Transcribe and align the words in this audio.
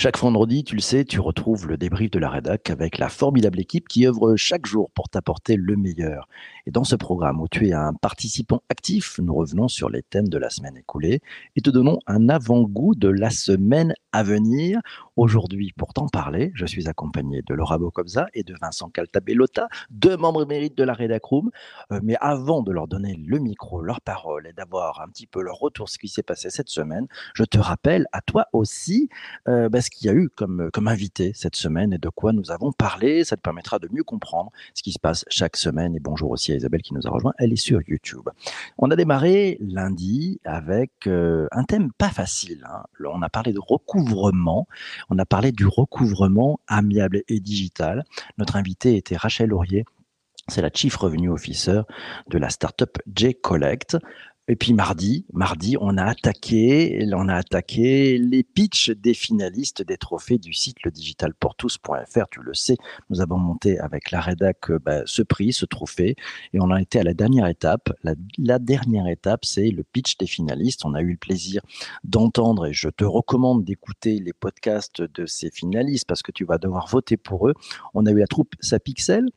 Chaque 0.00 0.16
vendredi, 0.16 0.62
tu 0.62 0.76
le 0.76 0.80
sais, 0.80 1.04
tu 1.04 1.18
retrouves 1.18 1.66
le 1.66 1.76
débrief 1.76 2.12
de 2.12 2.20
la 2.20 2.30
rédac 2.30 2.70
avec 2.70 2.98
la 2.98 3.08
formidable 3.08 3.58
équipe 3.58 3.88
qui 3.88 4.06
œuvre 4.06 4.36
chaque 4.36 4.64
jour 4.64 4.92
pour 4.92 5.08
t'apporter 5.08 5.56
le 5.56 5.74
meilleur. 5.74 6.28
Et 6.66 6.70
dans 6.70 6.84
ce 6.84 6.94
programme 6.94 7.40
où 7.40 7.48
tu 7.48 7.66
es 7.66 7.72
un 7.72 7.92
participant 7.94 8.62
actif, 8.68 9.18
nous 9.18 9.34
revenons 9.34 9.66
sur 9.66 9.90
les 9.90 10.04
thèmes 10.04 10.28
de 10.28 10.38
la 10.38 10.50
semaine 10.50 10.76
écoulée 10.76 11.20
et 11.56 11.62
te 11.62 11.70
donnons 11.70 11.98
un 12.06 12.28
avant-goût 12.28 12.94
de 12.94 13.08
la 13.08 13.30
semaine 13.30 13.92
à 14.12 14.22
venir. 14.22 14.78
Aujourd'hui, 15.16 15.72
pour 15.76 15.92
t'en 15.92 16.06
parler, 16.06 16.52
je 16.54 16.64
suis 16.64 16.88
accompagné 16.88 17.42
de 17.42 17.52
Laura 17.54 17.76
Bocobza 17.76 18.28
et 18.34 18.44
de 18.44 18.54
Vincent 18.62 18.90
Caltabellota, 18.90 19.66
deux 19.90 20.16
membres 20.16 20.44
émérites 20.44 20.78
de 20.78 20.84
la 20.84 20.92
Rédac 20.92 21.24
Room. 21.24 21.50
Euh, 21.90 21.98
mais 22.04 22.14
avant 22.20 22.62
de 22.62 22.70
leur 22.70 22.86
donner 22.86 23.16
le 23.16 23.40
micro, 23.40 23.82
leur 23.82 24.00
parole 24.00 24.46
et 24.46 24.52
d'avoir 24.52 25.00
un 25.00 25.08
petit 25.08 25.26
peu 25.26 25.42
leur 25.42 25.58
retour, 25.58 25.88
ce 25.88 25.98
qui 25.98 26.06
s'est 26.06 26.22
passé 26.22 26.50
cette 26.50 26.68
semaine, 26.68 27.08
je 27.34 27.42
te 27.42 27.58
rappelle 27.58 28.06
à 28.12 28.20
toi 28.20 28.46
aussi 28.52 29.08
euh, 29.48 29.68
bah, 29.68 29.80
ce 29.88 29.90
qu'il 29.90 30.06
y 30.06 30.10
a 30.10 30.14
eu 30.14 30.28
comme, 30.28 30.70
comme 30.72 30.86
invité 30.86 31.32
cette 31.34 31.56
semaine 31.56 31.94
et 31.94 31.98
de 31.98 32.08
quoi 32.10 32.32
nous 32.32 32.50
avons 32.50 32.72
parlé. 32.72 33.24
Ça 33.24 33.36
te 33.36 33.40
permettra 33.40 33.78
de 33.78 33.88
mieux 33.90 34.04
comprendre 34.04 34.52
ce 34.74 34.82
qui 34.82 34.92
se 34.92 34.98
passe 34.98 35.24
chaque 35.28 35.56
semaine. 35.56 35.96
Et 35.96 36.00
bonjour 36.00 36.30
aussi 36.30 36.52
à 36.52 36.56
Isabelle 36.56 36.82
qui 36.82 36.94
nous 36.94 37.06
a 37.06 37.10
rejoint. 37.10 37.32
Elle 37.38 37.52
est 37.52 37.56
sur 37.56 37.80
YouTube. 37.88 38.28
On 38.76 38.90
a 38.90 38.96
démarré 38.96 39.56
lundi 39.60 40.40
avec 40.44 41.06
euh, 41.06 41.48
un 41.52 41.64
thème 41.64 41.90
pas 41.96 42.10
facile. 42.10 42.66
Hein. 42.68 42.84
On 43.04 43.22
a 43.22 43.30
parlé 43.30 43.52
de 43.52 43.60
recouvrement. 43.60 44.68
On 45.08 45.18
a 45.18 45.24
parlé 45.24 45.52
du 45.52 45.66
recouvrement 45.66 46.60
amiable 46.66 47.22
et 47.28 47.40
digital. 47.40 48.04
Notre 48.36 48.56
invité 48.56 48.96
était 48.96 49.16
Rachel 49.16 49.48
Laurier. 49.48 49.84
C'est 50.48 50.62
la 50.62 50.70
Chief 50.72 50.96
Revenue 50.96 51.30
Officer 51.30 51.82
de 52.28 52.38
la 52.38 52.50
startup 52.50 52.98
J-Collect. 53.14 53.98
Et 54.50 54.56
puis 54.56 54.72
mardi, 54.72 55.26
mardi, 55.34 55.76
on 55.78 55.98
a 55.98 56.04
attaqué, 56.04 57.06
on 57.12 57.28
a 57.28 57.34
attaqué 57.34 58.16
les 58.16 58.42
pitchs 58.42 58.90
des 58.90 59.12
finalistes 59.12 59.82
des 59.82 59.98
trophées 59.98 60.38
du 60.38 60.54
site 60.54 60.82
ledigitalpourtous.fr. 60.84 62.28
Tu 62.30 62.40
le 62.40 62.54
sais, 62.54 62.78
nous 63.10 63.20
avons 63.20 63.36
monté 63.36 63.78
avec 63.78 64.10
la 64.10 64.22
rédac 64.22 64.70
euh, 64.70 64.78
bah, 64.78 65.02
ce 65.04 65.20
prix, 65.20 65.52
ce 65.52 65.66
trophée, 65.66 66.16
et 66.54 66.60
on 66.60 66.70
a 66.70 66.80
été 66.80 66.98
à 66.98 67.02
la 67.02 67.12
dernière 67.12 67.46
étape. 67.46 67.92
La, 68.02 68.14
la 68.38 68.58
dernière 68.58 69.06
étape, 69.06 69.44
c'est 69.44 69.68
le 69.68 69.84
pitch 69.84 70.16
des 70.16 70.26
finalistes. 70.26 70.86
On 70.86 70.94
a 70.94 71.02
eu 71.02 71.10
le 71.10 71.16
plaisir 71.18 71.60
d'entendre, 72.04 72.66
et 72.66 72.72
je 72.72 72.88
te 72.88 73.04
recommande 73.04 73.64
d'écouter 73.64 74.18
les 74.18 74.32
podcasts 74.32 75.02
de 75.02 75.26
ces 75.26 75.50
finalistes 75.50 76.06
parce 76.06 76.22
que 76.22 76.32
tu 76.32 76.46
vas 76.46 76.56
devoir 76.56 76.88
voter 76.88 77.18
pour 77.18 77.48
eux. 77.48 77.54
On 77.92 78.06
a 78.06 78.10
eu 78.12 78.18
la 78.18 78.26
troupe 78.26 78.54
Sapixel, 78.60 79.28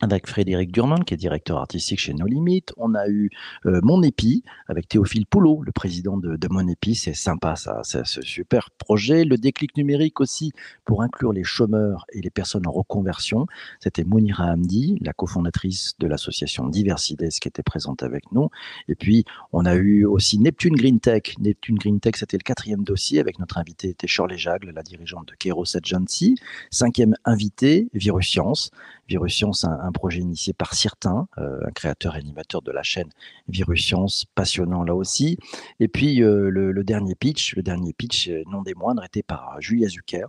avec 0.00 0.26
Frédéric 0.26 0.72
Durman, 0.72 1.04
qui 1.04 1.14
est 1.14 1.16
directeur 1.16 1.56
artistique 1.56 2.00
chez 2.00 2.12
No 2.12 2.26
Limites. 2.26 2.72
On 2.76 2.94
a 2.94 3.08
eu 3.08 3.30
euh, 3.64 3.80
Mon 3.82 4.02
Épi, 4.02 4.42
avec 4.68 4.88
Théophile 4.88 5.26
Poulot, 5.26 5.62
le 5.62 5.72
président 5.72 6.18
de, 6.18 6.36
de 6.36 6.48
Mon 6.50 6.68
Épi. 6.68 6.94
C'est 6.94 7.14
sympa, 7.14 7.56
ça. 7.56 7.80
C'est 7.82 8.04
ce 8.04 8.20
super 8.20 8.70
projet. 8.72 9.24
Le 9.24 9.38
déclic 9.38 9.76
numérique 9.76 10.20
aussi, 10.20 10.52
pour 10.84 11.02
inclure 11.02 11.32
les 11.32 11.44
chômeurs 11.44 12.04
et 12.12 12.20
les 12.20 12.30
personnes 12.30 12.66
en 12.66 12.72
reconversion. 12.72 13.46
C'était 13.80 14.04
Mounira 14.04 14.52
Hamdi, 14.52 14.98
la 15.00 15.14
cofondatrice 15.14 15.94
de 15.98 16.06
l'association 16.06 16.68
Diversides, 16.68 17.28
qui 17.40 17.48
était 17.48 17.62
présente 17.62 18.02
avec 18.02 18.30
nous. 18.32 18.50
Et 18.88 18.94
puis, 18.94 19.24
on 19.52 19.64
a 19.64 19.74
eu 19.74 20.04
aussi 20.04 20.38
Neptune 20.38 20.76
Green 20.76 21.00
Tech. 21.00 21.22
Neptune 21.38 21.76
Green 21.76 22.00
Tech, 22.00 22.16
c'était 22.16 22.36
le 22.36 22.42
quatrième 22.42 22.84
dossier, 22.84 23.18
avec 23.18 23.38
notre 23.38 23.56
invité, 23.56 23.88
était 23.88 24.06
Shirley 24.06 24.36
Jagle, 24.36 24.72
la 24.72 24.82
dirigeante 24.82 25.28
de 25.28 25.34
Keros 25.34 25.76
Agency. 25.76 26.36
Cinquième 26.70 27.14
invité, 27.24 27.88
Virus 27.94 28.28
Science. 28.28 28.70
Virus 29.08 29.34
Science, 29.34 29.64
un, 29.64 29.92
projet 29.92 30.20
initié 30.20 30.52
par 30.52 30.74
Certain, 30.74 31.28
euh, 31.38 31.60
un 31.66 31.70
créateur 31.70 32.16
et 32.16 32.18
animateur 32.18 32.62
de 32.62 32.72
la 32.72 32.82
chaîne 32.82 33.08
Virus 33.48 33.84
Science, 33.84 34.26
passionnant 34.34 34.82
là 34.82 34.94
aussi. 34.94 35.38
Et 35.80 35.88
puis 35.88 36.22
euh, 36.22 36.50
le, 36.50 36.72
le, 36.72 36.84
dernier 36.84 37.14
pitch, 37.14 37.54
le 37.56 37.62
dernier 37.62 37.92
pitch, 37.92 38.28
euh, 38.28 38.42
non 38.50 38.62
des 38.62 38.74
moindres, 38.74 39.04
était 39.04 39.22
par 39.22 39.60
Julia 39.60 39.88
Zucker, 39.88 40.26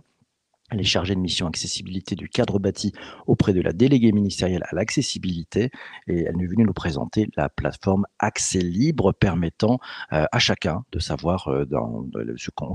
elle 0.70 0.80
est 0.80 0.84
chargée 0.84 1.14
de 1.14 1.20
mission 1.20 1.46
accessibilité 1.46 2.14
du 2.14 2.28
cadre 2.28 2.58
bâti 2.58 2.92
auprès 3.26 3.52
de 3.52 3.60
la 3.60 3.72
déléguée 3.72 4.12
ministérielle 4.12 4.64
à 4.70 4.74
l'accessibilité 4.74 5.70
et 6.06 6.24
elle 6.24 6.40
est 6.40 6.46
venue 6.46 6.64
nous 6.64 6.72
présenter 6.72 7.28
la 7.36 7.48
plateforme 7.48 8.06
Accès 8.18 8.60
Libre 8.60 9.12
permettant 9.12 9.78
euh, 10.12 10.26
à 10.30 10.38
chacun 10.38 10.84
de 10.92 10.98
savoir 10.98 11.48
euh, 11.48 11.66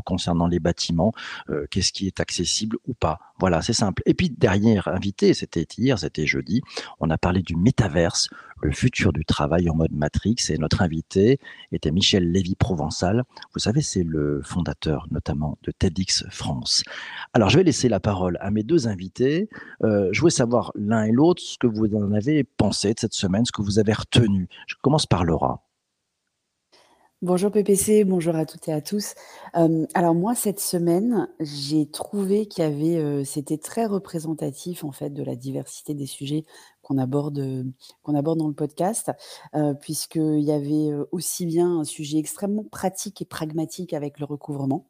concernant 0.05 0.47
les 0.47 0.59
bâtiments 0.59 1.13
euh, 1.49 1.65
qu'est-ce 1.69 1.91
qui 1.91 2.07
est 2.07 2.19
accessible 2.19 2.77
ou 2.87 2.93
pas. 2.93 3.19
Voilà, 3.39 3.61
c'est 3.61 3.73
simple. 3.73 4.01
Et 4.05 4.13
puis 4.13 4.29
dernière 4.29 4.87
invité, 4.87 5.33
c'était 5.33 5.67
hier, 5.77 5.99
c'était 5.99 6.25
jeudi, 6.25 6.61
on 6.99 7.09
a 7.09 7.17
parlé 7.17 7.41
du 7.41 7.55
métaverse, 7.55 8.29
le 8.63 8.71
futur 8.71 9.13
du 9.13 9.25
travail 9.25 9.69
en 9.69 9.75
mode 9.75 9.91
Matrix. 9.91 10.35
Et 10.49 10.57
notre 10.57 10.81
invité 10.81 11.39
était 11.71 11.91
Michel 11.91 12.31
Lévy-Provençal. 12.31 13.23
Vous 13.53 13.59
savez, 13.59 13.81
c'est 13.81 14.03
le 14.03 14.41
fondateur 14.43 15.07
notamment 15.11 15.57
de 15.63 15.71
TEDx 15.71 16.25
France. 16.29 16.83
Alors, 17.33 17.49
je 17.49 17.57
vais 17.57 17.63
laisser 17.63 17.89
la 17.89 17.99
parole 17.99 18.37
à 18.41 18.51
mes 18.51 18.63
deux 18.63 18.87
invités. 18.87 19.49
Euh, 19.83 20.09
je 20.11 20.19
voulais 20.19 20.31
savoir 20.31 20.71
l'un 20.75 21.03
et 21.03 21.11
l'autre 21.11 21.41
ce 21.41 21.57
que 21.57 21.67
vous 21.67 21.85
en 21.95 22.13
avez 22.13 22.43
pensé 22.43 22.93
de 22.93 22.99
cette 22.99 23.13
semaine, 23.13 23.45
ce 23.45 23.51
que 23.51 23.61
vous 23.61 23.79
avez 23.79 23.93
retenu. 23.93 24.47
Je 24.67 24.75
commence 24.81 25.05
par 25.05 25.23
Laura. 25.23 25.63
Bonjour 27.23 27.51
PPC, 27.51 28.03
bonjour 28.03 28.35
à 28.35 28.45
toutes 28.45 28.67
et 28.67 28.73
à 28.73 28.81
tous. 28.81 29.13
Euh, 29.55 29.85
alors 29.93 30.13
moi, 30.13 30.35
cette 30.35 30.59
semaine, 30.59 31.29
j'ai 31.39 31.89
trouvé 31.89 32.47
qu'il 32.47 32.65
y 32.65 32.67
avait, 32.67 32.97
euh, 32.97 33.23
c'était 33.23 33.57
très 33.57 33.85
représentatif 33.85 34.83
en 34.83 34.91
fait 34.91 35.09
de 35.09 35.23
la 35.23 35.37
diversité 35.37 35.93
des 35.93 36.05
sujets 36.05 36.43
qu'on 36.83 36.99
aborde, 36.99 37.65
qu'on 38.03 38.13
aborde 38.13 38.37
dans 38.37 38.47
le 38.47 38.53
podcast, 38.53 39.11
euh, 39.55 39.73
puisqu'il 39.73 40.41
y 40.41 40.51
avait 40.51 40.93
aussi 41.11 41.47
bien 41.47 41.79
un 41.79 41.83
sujet 41.83 42.19
extrêmement 42.19 42.65
pratique 42.65 43.21
et 43.21 43.25
pragmatique 43.25 43.93
avec 43.93 44.19
le 44.19 44.25
recouvrement. 44.25 44.87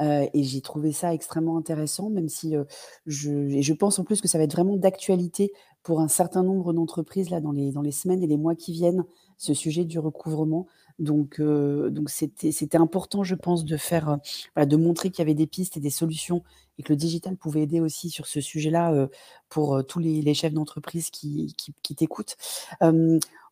Euh, 0.00 0.26
et 0.34 0.42
j'ai 0.42 0.60
trouvé 0.60 0.92
ça 0.92 1.14
extrêmement 1.14 1.56
intéressant, 1.56 2.10
même 2.10 2.28
si 2.28 2.56
euh, 2.56 2.64
je, 3.06 3.30
et 3.30 3.62
je 3.62 3.72
pense 3.72 3.98
en 3.98 4.04
plus 4.04 4.20
que 4.20 4.28
ça 4.28 4.38
va 4.38 4.44
être 4.44 4.52
vraiment 4.52 4.76
d'actualité 4.76 5.52
pour 5.82 6.00
un 6.00 6.08
certain 6.08 6.42
nombre 6.42 6.72
d'entreprises 6.72 7.30
là 7.30 7.40
dans 7.40 7.52
les, 7.52 7.72
dans 7.72 7.80
les 7.80 7.92
semaines 7.92 8.22
et 8.22 8.26
les 8.26 8.36
mois 8.36 8.54
qui 8.54 8.72
viennent, 8.72 9.04
ce 9.38 9.54
sujet 9.54 9.84
du 9.84 9.98
recouvrement. 9.98 10.66
Donc, 10.98 11.40
euh, 11.40 11.90
donc 11.90 12.08
c'était, 12.08 12.52
c'était 12.52 12.78
important, 12.78 13.22
je 13.22 13.34
pense, 13.34 13.64
de 13.64 13.76
faire, 13.76 14.18
voilà, 14.54 14.66
de 14.66 14.76
montrer 14.76 15.10
qu'il 15.10 15.20
y 15.20 15.22
avait 15.22 15.34
des 15.34 15.46
pistes 15.46 15.76
et 15.76 15.80
des 15.80 15.90
solutions 15.90 16.42
et 16.78 16.82
que 16.82 16.92
le 16.92 16.96
digital 16.96 17.36
pouvait 17.36 17.62
aider 17.62 17.80
aussi 17.80 18.10
sur 18.10 18.26
ce 18.26 18.40
sujet-là 18.40 18.92
euh, 18.92 19.06
pour 19.48 19.76
euh, 19.76 19.82
tous 19.82 19.98
les, 19.98 20.34
chefs 20.34 20.52
d'entreprise 20.52 21.10
qui, 21.10 21.54
qui 21.82 21.94
t'écoutent. 21.94 22.36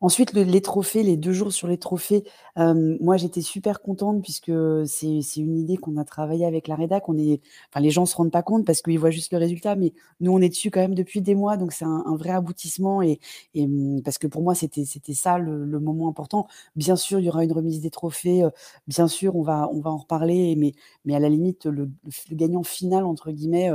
Ensuite, 0.04 0.34
le, 0.34 0.42
les 0.42 0.60
trophées, 0.60 1.02
les 1.02 1.16
deux 1.16 1.32
jours 1.32 1.50
sur 1.50 1.66
les 1.66 1.78
trophées, 1.78 2.24
moi 2.56 3.16
j'étais 3.16 3.40
super 3.40 3.80
contente 3.80 4.20
puisque 4.20 4.52
c'est, 4.84 5.36
une 5.36 5.56
idée 5.56 5.78
qu'on 5.78 5.96
a 5.96 6.04
travaillé 6.04 6.44
avec 6.44 6.68
la 6.68 6.74
rédac. 6.74 7.08
On 7.08 7.16
est, 7.16 7.40
enfin, 7.70 7.80
les 7.80 7.88
gens 7.88 8.04
se 8.04 8.14
rendent 8.14 8.30
pas 8.30 8.42
compte 8.42 8.66
parce 8.66 8.82
qu'ils 8.82 8.98
voient 8.98 9.10
juste 9.10 9.32
le 9.32 9.38
résultat, 9.38 9.76
mais 9.76 9.94
nous 10.20 10.30
on 10.30 10.42
est 10.42 10.50
dessus 10.50 10.70
quand 10.70 10.80
même 10.80 10.94
depuis 10.94 11.22
des 11.22 11.34
mois, 11.34 11.56
donc 11.56 11.72
c'est 11.72 11.86
un, 11.86 12.16
vrai 12.16 12.32
aboutissement 12.32 13.00
et, 13.00 13.18
et, 13.54 13.66
parce 14.04 14.18
que 14.18 14.26
pour 14.26 14.42
moi 14.42 14.54
c'était, 14.54 14.84
ça 14.84 15.38
le, 15.38 15.80
moment 15.80 16.06
important. 16.10 16.48
Bien 16.76 16.96
sûr, 16.96 17.18
il 17.18 17.24
y 17.24 17.30
aura 17.30 17.42
une 17.42 17.52
remise 17.52 17.80
des 17.80 17.90
trophées, 17.90 18.46
bien 18.86 19.08
sûr 19.08 19.36
on 19.36 19.42
va, 19.42 19.70
on 19.72 19.80
va 19.80 19.90
en 19.90 19.96
reparler, 19.96 20.54
mais, 20.56 20.74
mais 21.06 21.14
à 21.14 21.18
la 21.18 21.30
limite 21.30 21.64
le, 21.64 21.90
gagnant 22.30 22.62
final 22.62 23.06
entre 23.06 23.30
guillemets, 23.32 23.70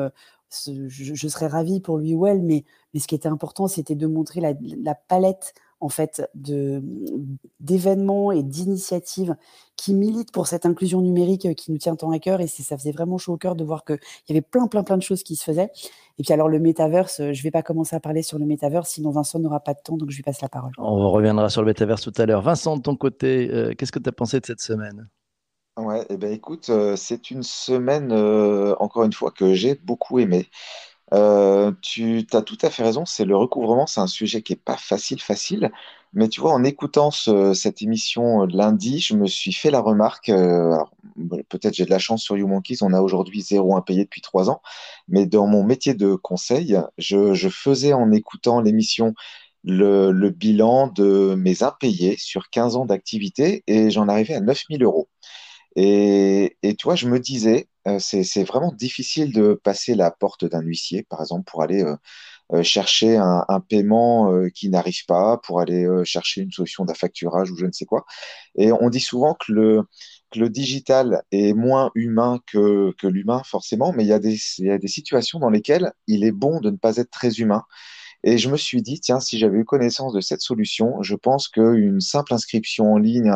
je, 0.51 1.27
serais 1.27 1.47
ravie 1.47 1.79
pour 1.79 1.97
lui 1.97 2.13
ou 2.13 2.27
elle, 2.27 2.43
mais, 2.43 2.65
mais 2.93 2.99
ce 2.99 3.07
qui 3.07 3.15
était 3.15 3.29
important, 3.29 3.67
c'était 3.67 3.95
de 3.95 4.07
montrer 4.07 4.41
la, 4.41 4.95
palette 4.95 5.53
en 5.79 5.89
fait 5.89 6.29
de 6.35 6.81
d'événements 7.59 8.31
et 8.31 8.43
d'initiatives 8.43 9.35
qui 9.75 9.93
militent 9.93 10.31
pour 10.31 10.47
cette 10.47 10.65
inclusion 10.65 11.01
numérique 11.01 11.45
euh, 11.45 11.53
qui 11.53 11.71
nous 11.71 11.77
tient 11.77 11.95
tant 11.95 12.11
à 12.11 12.19
cœur. 12.19 12.41
Et 12.41 12.47
ça 12.47 12.77
faisait 12.77 12.91
vraiment 12.91 13.17
chaud 13.17 13.33
au 13.33 13.37
cœur 13.37 13.55
de 13.55 13.63
voir 13.63 13.85
qu'il 13.85 13.99
y 14.27 14.31
avait 14.31 14.41
plein 14.41 14.67
plein 14.67 14.83
plein 14.83 14.97
de 14.97 15.03
choses 15.03 15.23
qui 15.23 15.35
se 15.35 15.43
faisaient. 15.43 15.71
Et 16.17 16.23
puis 16.23 16.33
alors 16.33 16.49
le 16.49 16.59
métaverse 16.59 17.21
euh, 17.21 17.33
je 17.33 17.43
vais 17.43 17.51
pas 17.51 17.63
commencer 17.63 17.95
à 17.95 17.99
parler 17.99 18.23
sur 18.23 18.39
le 18.39 18.45
métaverse 18.45 18.89
sinon 18.89 19.11
Vincent 19.11 19.39
n'aura 19.39 19.61
pas 19.61 19.73
de 19.73 19.79
temps 19.83 19.97
donc 19.97 20.09
je 20.09 20.15
lui 20.15 20.23
passe 20.23 20.41
la 20.41 20.49
parole. 20.49 20.71
On 20.77 21.11
reviendra 21.11 21.49
sur 21.49 21.61
le 21.61 21.67
métaverse 21.67 22.01
tout 22.01 22.13
à 22.17 22.25
l'heure. 22.25 22.41
Vincent 22.41 22.77
de 22.77 22.81
ton 22.81 22.95
côté 22.95 23.49
euh, 23.51 23.73
qu'est-ce 23.77 23.91
que 23.91 23.99
tu 23.99 24.09
as 24.09 24.13
pensé 24.13 24.39
de 24.39 24.45
cette 24.45 24.61
semaine? 24.61 25.07
Ouais, 25.79 26.05
eh 26.09 26.17
ben 26.17 26.31
écoute, 26.31 26.69
euh, 26.69 26.97
c'est 26.97 27.31
une 27.31 27.43
semaine, 27.43 28.11
euh, 28.11 28.75
encore 28.79 29.05
une 29.05 29.13
fois, 29.13 29.31
que 29.31 29.53
j'ai 29.53 29.75
beaucoup 29.75 30.19
aimé. 30.19 30.49
Euh, 31.13 31.71
tu 31.81 32.25
as 32.33 32.41
tout 32.43 32.57
à 32.61 32.69
fait 32.69 32.83
raison, 32.83 33.05
c'est 33.05 33.25
le 33.25 33.35
recouvrement, 33.35 33.87
c'est 33.87 33.99
un 34.01 34.07
sujet 34.07 34.41
qui 34.43 34.53
est 34.53 34.55
pas 34.55 34.77
facile, 34.77 35.19
facile. 35.21 35.71
Mais 36.13 36.29
tu 36.29 36.39
vois, 36.41 36.53
en 36.53 36.63
écoutant 36.63 37.11
ce- 37.11 37.53
cette 37.53 37.81
émission 37.81 38.45
de 38.47 38.55
lundi, 38.57 38.99
je 38.99 39.15
me 39.15 39.27
suis 39.27 39.53
fait 39.53 39.71
la 39.71 39.79
remarque, 39.81 40.29
euh, 40.29 40.75
peut-être 41.49 41.73
j'ai 41.75 41.85
de 41.85 41.89
la 41.91 41.99
chance 41.99 42.23
sur 42.23 42.37
YouMonkeys, 42.37 42.77
on 42.81 42.93
a 42.93 43.01
aujourd'hui 43.01 43.41
zéro 43.41 43.75
impayé 43.75 44.03
depuis 44.05 44.21
trois 44.21 44.49
ans, 44.49 44.61
mais 45.07 45.25
dans 45.25 45.47
mon 45.47 45.63
métier 45.63 45.93
de 45.95 46.15
conseil, 46.15 46.77
je, 46.97 47.33
je 47.33 47.49
faisais 47.49 47.93
en 47.93 48.11
écoutant 48.11 48.61
l'émission 48.61 49.13
le, 49.63 50.11
le 50.11 50.29
bilan 50.29 50.87
de 50.87 51.35
mes 51.37 51.63
impayés 51.63 52.15
sur 52.17 52.49
15 52.49 52.75
ans 52.75 52.85
d'activité 52.85 53.63
et 53.67 53.91
j'en 53.91 54.07
arrivais 54.07 54.35
à 54.35 54.39
9000 54.41 54.83
euros. 54.83 55.09
Et, 55.81 56.57
et 56.61 56.75
tu 56.75 56.83
vois, 56.83 56.95
je 56.95 57.07
me 57.07 57.19
disais, 57.19 57.69
euh, 57.87 57.99
c'est, 57.99 58.43
vraiment 58.43 58.73
difficile 58.73 59.31
de 59.31 59.53
passer 59.53 59.95
la 59.95 60.11
porte 60.11 60.43
d'un 60.43 60.59
huissier, 60.61 61.03
par 61.03 61.21
exemple, 61.21 61.49
pour 61.49 61.63
aller 61.63 61.83
euh, 61.83 61.95
euh, 62.53 62.63
chercher 62.63 63.15
un, 63.15 63.45
paiement 63.69 64.33
qui 64.53 64.69
n'arrive 64.69 65.05
pas, 65.05 65.37
pour 65.37 65.61
aller 65.61 65.87
chercher 66.03 66.41
une 66.41 66.51
solution 66.51 66.83
d'affacturage 66.83 67.49
ou 67.51 67.55
je 67.55 67.65
ne 67.65 67.71
sais 67.71 67.85
quoi. 67.85 68.05
Et 68.55 68.73
on 68.73 68.89
dit 68.89 68.99
souvent 68.99 69.35
que 69.35 69.53
le, 69.53 70.49
digital 70.49 71.23
est 71.31 71.53
moins 71.53 71.91
humain 71.95 72.39
que, 72.51 72.93
l'humain, 73.03 73.41
forcément, 73.45 73.93
mais 73.93 74.03
il 74.03 74.09
y 74.09 74.13
a 74.13 74.19
des 74.19 74.87
situations 74.87 75.39
dans 75.39 75.49
lesquelles 75.49 75.93
il 76.07 76.25
est 76.25 76.31
bon 76.31 76.59
de 76.59 76.71
ne 76.71 76.77
pas 76.77 76.97
être 76.97 77.11
très 77.11 77.35
humain. 77.39 77.63
Et 78.23 78.37
je 78.37 78.49
me 78.49 78.57
suis 78.57 78.81
dit, 78.81 78.99
tiens, 78.99 79.19
si 79.19 79.37
j'avais 79.37 79.59
eu 79.59 79.65
connaissance 79.65 80.13
de 80.13 80.21
cette 80.21 80.41
solution, 80.41 81.01
je 81.01 81.15
pense 81.15 81.47
qu'une 81.47 82.01
simple 82.01 82.33
inscription 82.33 82.93
en 82.93 82.97
ligne, 82.97 83.31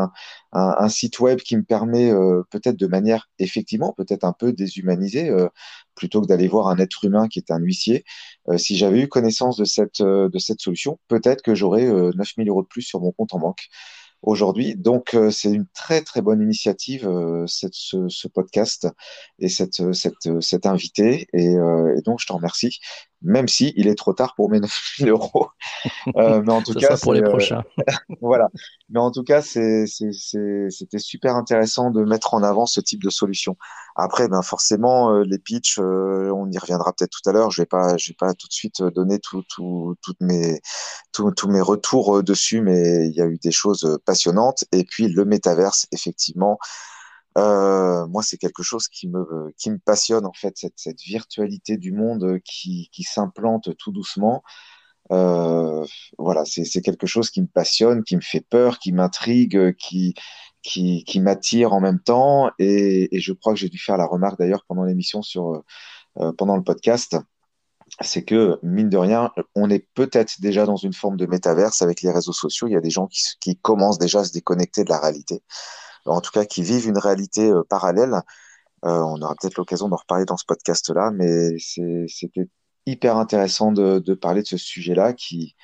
un, 0.52 0.90
site 0.90 1.20
web 1.20 1.40
qui 1.40 1.56
me 1.58 1.64
permet 1.64 2.12
euh, 2.12 2.44
peut-être 2.52 2.78
de 2.78 2.88
manière 2.88 3.30
effectivement, 3.40 3.94
peut-être 3.94 4.24
un 4.24 4.34
peu 4.34 4.52
déshumanisée, 4.54 5.30
euh, 5.30 5.48
plutôt 5.96 6.22
que 6.22 6.28
d'aller 6.28 6.48
voir 6.48 6.68
un 6.68 6.78
être 6.78 7.06
humain 7.06 7.28
qui 7.28 7.40
est 7.40 7.52
un 7.52 7.60
huissier, 7.60 8.04
euh, 8.50 8.58
si 8.58 8.76
j'avais 8.78 9.02
eu 9.02 9.08
connaissance 9.08 9.58
de 9.58 9.66
cette, 9.66 10.02
de 10.02 10.40
cette 10.40 10.60
solution, 10.60 11.00
peut-être 11.08 11.42
que 11.42 11.56
j'aurais 11.56 11.86
9000 11.86 12.50
euros 12.50 12.64
de 12.64 12.68
plus 12.68 12.82
sur 12.82 13.00
mon 13.00 13.12
compte 13.12 13.34
en 13.34 13.40
banque 13.40 13.70
aujourd'hui. 14.24 14.76
Donc, 14.76 15.14
euh, 15.14 15.30
c'est 15.30 15.52
une 15.52 15.68
très, 15.74 16.02
très 16.02 16.22
bonne 16.22 16.42
initiative, 16.42 17.08
euh, 17.08 17.46
cette, 17.48 17.74
ce, 17.74 18.28
podcast 18.28 18.88
et 19.40 19.50
cette, 19.50 19.94
cette, 19.94 20.42
cet 20.42 20.66
invité. 20.66 21.28
Et, 21.34 21.50
euh, 21.50 21.96
et, 21.98 22.02
donc, 22.02 22.20
je 22.20 22.26
te 22.26 22.34
remercie, 22.34 22.80
même 23.24 23.48
si 23.48 23.74
il 23.76 23.88
est 23.88 23.96
trop 23.96 24.14
tard 24.14 24.36
pour 24.36 24.50
mes 24.50 24.60
9000 25.00 25.10
euros. 25.10 25.50
mais 26.16 26.52
en 26.52 26.62
tout 26.62 26.74
cas, 26.74 26.98
pour 26.98 27.14
les 27.14 27.22
prochains. 27.22 27.64
voilà. 28.22 28.50
Mais 28.90 29.00
en 29.00 29.12
tout 29.12 29.24
cas, 29.24 29.42
c'était 29.42 31.00
super 31.00 31.36
intéressant 31.36 31.92
de 31.92 32.04
mettre 32.04 32.34
en 32.34 32.44
avant 32.44 32.66
ce 32.66 32.80
type 32.80 33.04
de 33.04 33.10
solution. 33.10 33.58
Après, 33.96 34.28
ben 34.28 34.42
forcément, 34.42 35.20
les 35.20 35.38
pitchs, 35.38 35.80
on 35.80 36.50
y 36.50 36.58
reviendra 36.58 36.94
peut-être 36.94 37.12
tout 37.12 37.30
à 37.30 37.34
l'heure. 37.34 37.52
Je 37.52 37.62
vais 37.62 37.66
pas, 37.68 37.98
je 37.98 38.12
vais 38.12 38.16
pas 38.18 38.34
tout 38.34 38.48
de 38.48 38.54
suite 38.54 38.82
donner 38.82 39.20
tout, 39.20 39.44
tout, 39.50 39.96
toutes 40.02 40.22
mes, 40.22 40.62
tous 41.12 41.48
mes 41.48 41.62
retours 41.62 42.24
dessus, 42.24 42.62
mais 42.62 43.08
il 43.08 43.14
y 43.14 43.22
a 43.22 43.26
eu 43.26 43.38
des 43.38 43.52
choses 43.52 44.00
pas 44.06 44.14
passionnante. 44.14 44.64
Et 44.72 44.84
puis 44.84 45.08
le 45.08 45.26
métaverse, 45.26 45.88
effectivement, 45.92 46.60
euh, 47.38 48.08
moi, 48.08 48.24
c'est 48.24 48.38
quelque 48.38 48.64
chose 48.64 48.88
qui 48.88 49.08
me, 49.08 49.52
qui 49.58 49.72
me 49.72 49.80
passionne, 49.80 50.26
en 50.26 50.34
fait, 50.34 50.58
cette, 50.58 50.74
cette 50.78 51.02
virtualité 51.02 51.78
du 51.78 51.92
monde 51.92 52.40
qui, 52.46 52.90
qui 52.92 53.04
s'implante 53.04 53.76
tout 53.78 53.92
doucement. 53.92 54.44
Euh, 55.12 55.86
voilà, 56.18 56.46
c'est 56.46 56.82
quelque 56.82 57.08
chose 57.08 57.30
qui 57.30 57.42
me 57.42 57.48
passionne, 57.48 58.04
qui 58.04 58.16
me 58.16 58.22
fait 58.22 58.42
peur, 58.42 58.80
qui 58.80 58.94
m'intrigue, 58.94 59.76
qui, 59.76 60.14
qui, 60.62 61.04
qui 61.06 61.20
m'attire 61.22 61.74
en 61.74 61.82
même 61.82 62.00
temps. 62.00 62.52
Et, 62.60 63.10
je 63.20 63.34
crois 63.34 63.54
que 63.54 63.60
j'ai 63.60 63.70
dû 63.70 63.80
faire 63.80 63.98
la 63.98 64.06
remarque 64.06 64.40
d'ailleurs 64.40 64.66
pendant 64.68 64.84
l'émission 64.84 65.22
sur, 65.22 65.64
euh, 66.20 66.32
pendant 66.34 66.56
le 66.56 66.64
podcast 66.64 67.18
c'est 68.02 68.24
que, 68.24 68.60
mine 68.64 68.90
de 68.90 68.98
rien, 68.98 69.32
on 69.56 69.70
est 69.70 69.88
peut-être 69.94 70.42
déjà 70.42 70.66
dans 70.66 70.76
une 70.76 70.94
forme 70.94 71.18
de 71.18 71.26
métaverse 71.26 71.82
avec 71.82 72.02
les 72.02 72.12
réseaux 72.12 72.34
sociaux. 72.34 72.68
Il 72.68 72.74
y 72.74 72.76
a 72.76 72.82
des 72.82 72.90
gens 72.90 73.08
qui, 73.08 73.58
commencent 73.58 74.00
déjà 74.00 74.22
à 74.22 74.24
se 74.24 74.34
déconnecter 74.34 74.84
de 74.84 74.90
la 74.90 75.00
réalité. 75.00 75.44
En 76.06 76.22
tout 76.22 76.32
cas, 76.32 76.46
qui 76.46 76.64
vivent 76.64 76.88
une 76.88 76.98
réalité 76.98 77.50
euh, 77.50 77.64
parallèle. 77.70 78.22
Euh, 78.86 79.00
on 79.00 79.22
aura 79.22 79.36
peut-être 79.40 79.58
l'occasion 79.58 79.88
d'en 79.88 79.96
reparler 79.96 80.26
dans 80.26 80.38
ce 80.38 80.46
podcast-là, 80.46 81.12
mais 81.12 81.58
c'était 81.60 82.50
hyper 82.86 83.18
intéressant 83.18 83.72
de, 83.72 84.14
parler 84.14 84.42
de 84.42 84.48
ce 84.48 84.58
sujet-là 84.58 85.14
qui, 85.14 85.56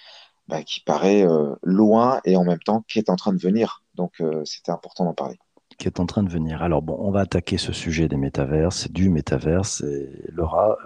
bah, 0.48 0.64
qui 0.64 0.80
paraît 0.82 1.28
euh, 1.28 1.54
loin 1.64 2.22
et 2.24 2.38
en 2.38 2.46
même 2.46 2.60
temps 2.60 2.86
qui 2.88 2.98
est 3.00 3.10
en 3.10 3.18
train 3.18 3.34
de 3.34 3.42
venir. 3.42 3.84
Donc, 3.96 4.24
c'était 4.46 4.72
important 4.72 5.06
d'en 5.06 5.14
parler 5.14 5.38
qui 5.78 5.88
est 5.88 6.02
en 6.02 6.06
train 6.06 6.24
de 6.24 6.30
venir. 6.30 6.62
Alors 6.62 6.82
bon, 6.82 6.98
on 7.00 7.10
va 7.10 7.22
attaquer 7.22 7.58
ce 7.58 7.72
sujet 7.72 8.10
des 8.10 8.18
métaverses, 8.18 8.92
du 8.92 9.10
métaverse. 9.10 9.80
Et 9.82 10.26
Laura, 10.28 10.78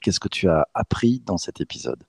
qu'est-ce 0.00 0.20
que 0.20 0.28
tu 0.28 0.48
as 0.48 0.68
appris 0.72 1.20
dans 1.26 1.36
cet 1.36 1.60
épisode? 1.60 2.04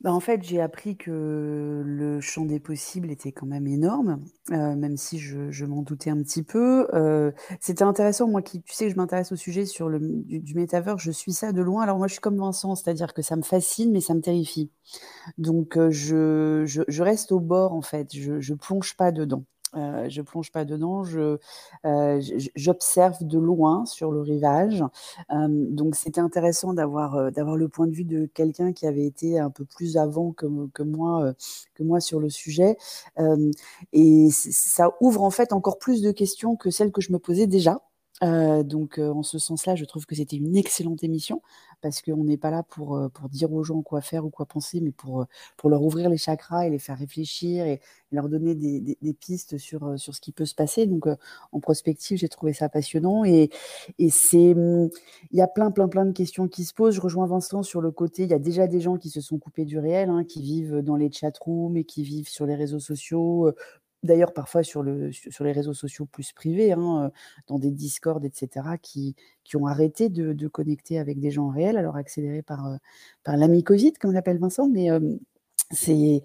Bah 0.00 0.12
en 0.12 0.20
fait, 0.20 0.44
j'ai 0.44 0.60
appris 0.60 0.96
que 0.96 1.82
le 1.84 2.20
champ 2.20 2.44
des 2.44 2.60
possibles 2.60 3.10
était 3.10 3.32
quand 3.32 3.46
même 3.46 3.66
énorme, 3.66 4.22
euh, 4.52 4.76
même 4.76 4.96
si 4.96 5.18
je, 5.18 5.64
m'en 5.64 5.82
doutais 5.82 6.10
un 6.10 6.22
petit 6.22 6.44
peu. 6.44 6.86
Euh, 6.94 7.32
c'était 7.60 7.82
intéressant, 7.82 8.28
moi 8.28 8.40
qui, 8.40 8.62
tu 8.62 8.72
sais, 8.74 8.90
je 8.90 8.96
m'intéresse 8.96 9.32
au 9.32 9.36
sujet 9.36 9.64
sur 9.66 9.88
le, 9.88 9.98
du, 9.98 10.38
du 10.38 10.54
métavers, 10.54 10.98
je 10.98 11.10
suis 11.10 11.32
ça 11.32 11.50
de 11.50 11.62
loin. 11.62 11.82
Alors 11.82 11.98
moi, 11.98 12.06
je 12.06 12.12
suis 12.12 12.20
comme 12.20 12.38
Vincent, 12.38 12.76
c'est-à-dire 12.76 13.12
que 13.12 13.22
ça 13.22 13.34
me 13.34 13.42
fascine, 13.42 13.90
mais 13.90 14.00
ça 14.00 14.14
me 14.14 14.20
terrifie. 14.20 14.70
Donc, 15.36 15.76
je, 15.90 16.62
je, 16.64 16.82
je 16.86 17.02
reste 17.02 17.32
au 17.32 17.40
bord, 17.40 17.72
en 17.72 17.82
fait, 17.82 18.08
je 18.14 18.52
ne 18.52 18.56
plonge 18.56 18.96
pas 18.96 19.10
dedans. 19.10 19.44
Euh, 19.74 20.08
je 20.08 20.22
plonge 20.22 20.50
pas 20.50 20.64
dedans, 20.64 21.04
je, 21.04 21.38
euh, 21.84 22.20
j'observe 22.56 23.22
de 23.24 23.38
loin 23.38 23.84
sur 23.86 24.12
le 24.12 24.20
rivage. 24.22 24.82
Euh, 25.30 25.46
donc 25.48 25.94
c'était 25.96 26.20
intéressant 26.20 26.72
d'avoir 26.74 27.16
euh, 27.16 27.30
d'avoir 27.30 27.56
le 27.56 27.68
point 27.68 27.86
de 27.86 27.92
vue 27.92 28.04
de 28.04 28.26
quelqu'un 28.26 28.72
qui 28.72 28.86
avait 28.86 29.04
été 29.06 29.38
un 29.38 29.50
peu 29.50 29.64
plus 29.64 29.96
avant 29.96 30.32
que, 30.32 30.46
que 30.72 30.82
moi 30.82 31.22
euh, 31.24 31.32
que 31.74 31.82
moi 31.82 32.00
sur 32.00 32.20
le 32.20 32.30
sujet. 32.30 32.76
et 33.92 34.28
ça 34.30 34.90
ouvre 35.00 35.22
en 35.22 35.30
fait 35.30 35.52
encore 35.52 35.78
plus 35.78 36.02
de 36.02 36.10
questions 36.12 36.56
que 36.56 36.70
celles 36.70 36.92
que 36.92 37.00
je 37.00 37.12
me 37.12 37.18
posais 37.18 37.46
déjà. 37.46 37.80
Donc, 38.22 38.98
en 38.98 39.22
ce 39.22 39.38
sens-là, 39.38 39.76
je 39.76 39.84
trouve 39.84 40.06
que 40.06 40.14
c'était 40.14 40.36
une 40.36 40.56
excellente 40.56 41.04
émission 41.04 41.42
parce 41.80 42.02
qu'on 42.02 42.24
n'est 42.24 42.36
pas 42.36 42.50
là 42.50 42.64
pour, 42.64 43.00
pour 43.14 43.28
dire 43.28 43.52
aux 43.52 43.62
gens 43.62 43.82
quoi 43.82 44.00
faire 44.00 44.24
ou 44.26 44.30
quoi 44.30 44.46
penser, 44.46 44.80
mais 44.80 44.90
pour, 44.90 45.26
pour 45.56 45.70
leur 45.70 45.82
ouvrir 45.82 46.10
les 46.10 46.16
chakras 46.16 46.66
et 46.66 46.70
les 46.70 46.80
faire 46.80 46.98
réfléchir 46.98 47.64
et, 47.66 47.80
leur 48.10 48.28
donner 48.28 48.54
des, 48.54 48.96
des, 49.00 49.12
pistes 49.12 49.58
sur, 49.58 49.98
sur 49.98 50.14
ce 50.14 50.20
qui 50.20 50.32
peut 50.32 50.46
se 50.46 50.54
passer. 50.54 50.86
Donc, 50.86 51.06
en 51.52 51.60
prospective, 51.60 52.18
j'ai 52.18 52.28
trouvé 52.28 52.52
ça 52.52 52.68
passionnant 52.68 53.24
et, 53.24 53.50
c'est, 54.10 54.54
hum, 54.54 54.88
il 55.30 55.38
y 55.38 55.42
a 55.42 55.46
plein, 55.46 55.70
plein, 55.70 55.88
plein 55.88 56.06
de 56.06 56.12
questions 56.12 56.48
qui 56.48 56.64
se 56.64 56.74
posent. 56.74 56.94
Je 56.94 57.00
rejoins 57.00 57.26
Vincent 57.26 57.62
sur 57.62 57.80
le 57.80 57.90
côté, 57.90 58.24
il 58.24 58.30
y 58.30 58.34
a 58.34 58.38
déjà 58.38 58.66
des 58.66 58.80
gens 58.80 58.96
qui 58.96 59.10
se 59.10 59.20
sont 59.20 59.38
coupés 59.38 59.64
du 59.64 59.78
réel, 59.78 60.08
hein, 60.08 60.24
qui 60.24 60.42
vivent 60.42 60.78
dans 60.78 60.96
les 60.96 61.10
chatrooms 61.12 61.76
et 61.76 61.84
qui 61.84 62.02
vivent 62.02 62.28
sur 62.28 62.46
les 62.46 62.54
réseaux 62.54 62.80
sociaux 62.80 63.52
d'ailleurs 64.02 64.32
parfois 64.32 64.62
sur, 64.62 64.82
le, 64.82 65.12
sur 65.12 65.44
les 65.44 65.52
réseaux 65.52 65.74
sociaux 65.74 66.06
plus 66.06 66.32
privés, 66.32 66.72
hein, 66.72 67.10
dans 67.46 67.58
des 67.58 67.70
discords, 67.70 68.24
etc., 68.24 68.66
qui, 68.80 69.14
ont 69.54 69.66
arrêté 69.66 70.08
de, 70.08 70.48
connecter 70.48 70.98
avec 70.98 71.20
des 71.20 71.30
gens 71.30 71.48
réels, 71.48 71.76
alors 71.76 71.96
accéléré 71.96 72.42
par, 72.42 72.78
par 73.24 73.36
l'ami 73.36 73.64
Covid, 73.64 73.94
comme 73.94 74.12
l'appelle 74.12 74.38
Vincent, 74.38 74.68
mais 74.68 74.88
c'est 75.70 76.22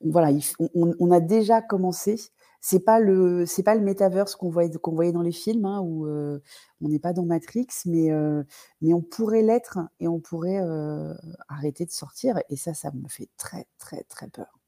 voilà, 0.00 0.30
on, 0.74 1.10
a 1.10 1.20
déjà 1.20 1.62
commencé. 1.62 2.16
C'est 2.60 2.80
pas 2.80 2.98
le 2.98 3.44
pas 3.64 3.74
le 3.74 3.82
metaverse 3.82 4.34
qu'on 4.36 4.50
voyait 4.50 5.12
dans 5.12 5.22
les 5.22 5.32
films 5.32 5.66
hein, 5.66 5.80
où 5.82 6.06
on 6.08 6.88
n'est 6.88 6.98
pas 6.98 7.12
dans 7.12 7.24
Matrix, 7.24 7.66
mais 7.86 8.10
mais 8.80 8.94
on 8.94 9.02
pourrait 9.02 9.42
l'être 9.42 9.78
et 10.00 10.08
on 10.08 10.20
pourrait 10.20 10.60
arrêter 11.48 11.84
de 11.86 11.90
sortir 11.90 12.38
et 12.48 12.56
ça 12.56 12.74
ça 12.74 12.90
me 12.92 13.08
fait 13.08 13.28
très 13.36 13.66
très 13.78 14.04
très 14.04 14.28
peur. 14.28 14.58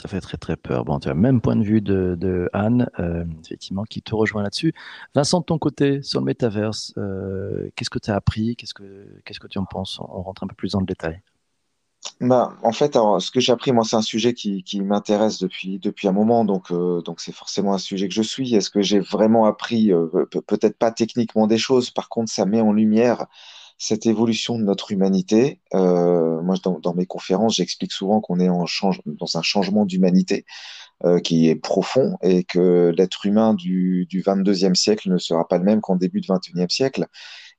Ça 0.00 0.08
fait 0.08 0.20
très 0.20 0.36
très 0.36 0.56
peur. 0.56 0.84
Bon, 0.84 1.00
tu 1.00 1.08
as 1.08 1.14
le 1.14 1.18
même 1.18 1.40
point 1.40 1.56
de 1.56 1.64
vue 1.64 1.80
de, 1.80 2.48
Anne, 2.52 2.88
euh, 3.00 3.24
effectivement, 3.42 3.82
qui 3.82 4.00
te 4.00 4.14
rejoint 4.14 4.44
là-dessus. 4.44 4.72
Vincent, 5.14 5.40
de 5.40 5.44
ton 5.44 5.58
côté, 5.58 6.02
sur 6.02 6.20
le 6.20 6.26
métaverse, 6.26 6.94
euh, 6.98 7.68
qu'est-ce 7.74 7.90
que 7.90 7.98
tu 7.98 8.10
as 8.10 8.14
appris? 8.14 8.54
Qu'est-ce 8.54 8.74
que 8.74 8.84
que 8.84 9.46
tu 9.48 9.58
en 9.58 9.64
penses? 9.64 9.98
On 10.00 10.22
rentre 10.22 10.44
un 10.44 10.46
peu 10.46 10.54
plus 10.54 10.72
dans 10.72 10.80
le 10.80 10.86
détail. 10.86 11.20
Bah, 12.20 12.54
en 12.62 12.70
fait, 12.70 12.94
ce 12.94 13.30
que 13.32 13.40
j'ai 13.40 13.50
appris, 13.50 13.72
moi, 13.72 13.82
c'est 13.84 13.96
un 13.96 14.02
sujet 14.02 14.34
qui, 14.34 14.62
qui 14.62 14.80
m'intéresse 14.82 15.40
depuis, 15.40 15.80
depuis 15.80 16.06
un 16.06 16.12
moment, 16.12 16.44
donc 16.44 16.70
euh, 16.70 17.02
donc 17.02 17.20
c'est 17.20 17.34
forcément 17.34 17.74
un 17.74 17.78
sujet 17.78 18.06
que 18.06 18.14
je 18.14 18.22
suis. 18.22 18.54
Est-ce 18.54 18.70
que 18.70 18.82
j'ai 18.82 19.00
vraiment 19.00 19.46
appris, 19.46 19.90
peut-être 20.46 20.78
pas 20.78 20.92
techniquement 20.92 21.48
des 21.48 21.58
choses, 21.58 21.90
par 21.90 22.08
contre, 22.08 22.30
ça 22.30 22.46
met 22.46 22.60
en 22.60 22.72
lumière 22.72 23.26
cette 23.78 24.06
évolution 24.06 24.58
de 24.58 24.64
notre 24.64 24.92
humanité. 24.92 25.60
Euh, 25.74 26.42
moi, 26.42 26.56
dans, 26.62 26.78
dans, 26.80 26.94
mes 26.94 27.06
conférences, 27.06 27.56
j'explique 27.56 27.92
souvent 27.92 28.20
qu'on 28.20 28.40
est 28.40 28.48
en 28.48 28.66
change, 28.66 29.00
dans 29.06 29.36
un 29.36 29.42
changement 29.42 29.84
d'humanité 29.86 30.44
euh, 31.04 31.20
qui 31.20 31.48
est 31.48 31.56
profond 31.56 32.16
et 32.22 32.44
que 32.44 32.92
l'être 32.96 33.24
humain 33.26 33.54
du, 33.54 34.06
du 34.06 34.22
22e 34.22 34.74
siècle 34.74 35.10
ne 35.10 35.18
sera 35.18 35.46
pas 35.46 35.58
le 35.58 35.64
même 35.64 35.80
qu'en 35.80 35.96
début 35.96 36.20
du 36.20 36.28
21e 36.28 36.68
siècle. 36.68 37.06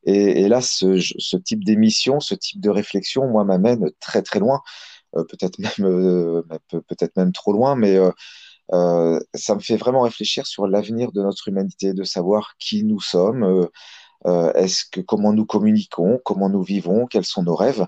Et, 0.04 0.42
et 0.42 0.48
là, 0.50 0.62
ce, 0.62 1.00
ce 1.00 1.38
type 1.38 1.64
d'émission, 1.64 2.20
ce 2.20 2.36
type 2.36 2.62
de 2.62 2.70
réflexion, 2.70 3.28
moi, 3.28 3.44
m'amène 3.44 3.90
très 4.00 4.22
très 4.22 4.40
loin, 4.40 4.62
euh, 5.16 5.24
peut-être 5.24 5.60
même 5.60 5.72
euh, 5.82 6.44
peut-être 6.72 7.16
même 7.18 7.32
trop 7.32 7.52
loin, 7.54 7.76
mais 7.76 7.96
euh, 7.98 8.12
euh, 8.74 9.20
ça 9.34 9.56
me 9.56 9.60
fait 9.60 9.78
vraiment 9.78 10.02
réfléchir 10.02 10.46
sur 10.48 10.68
l'avenir 10.68 11.12
de 11.12 11.22
notre 11.22 11.48
humanité, 11.48 11.94
de 11.94 12.04
savoir 12.04 12.56
qui 12.60 12.84
nous 12.84 13.00
sommes, 13.00 13.68
est-ce 14.26 14.84
que 14.92 15.02
comment 15.02 15.34
nous 15.34 15.46
communiquons, 15.46 16.20
comment 16.26 16.50
nous 16.50 16.64
vivons, 16.64 17.06
quels 17.08 17.26
sont 17.26 17.44
nos 17.44 17.56
rêves? 17.56 17.88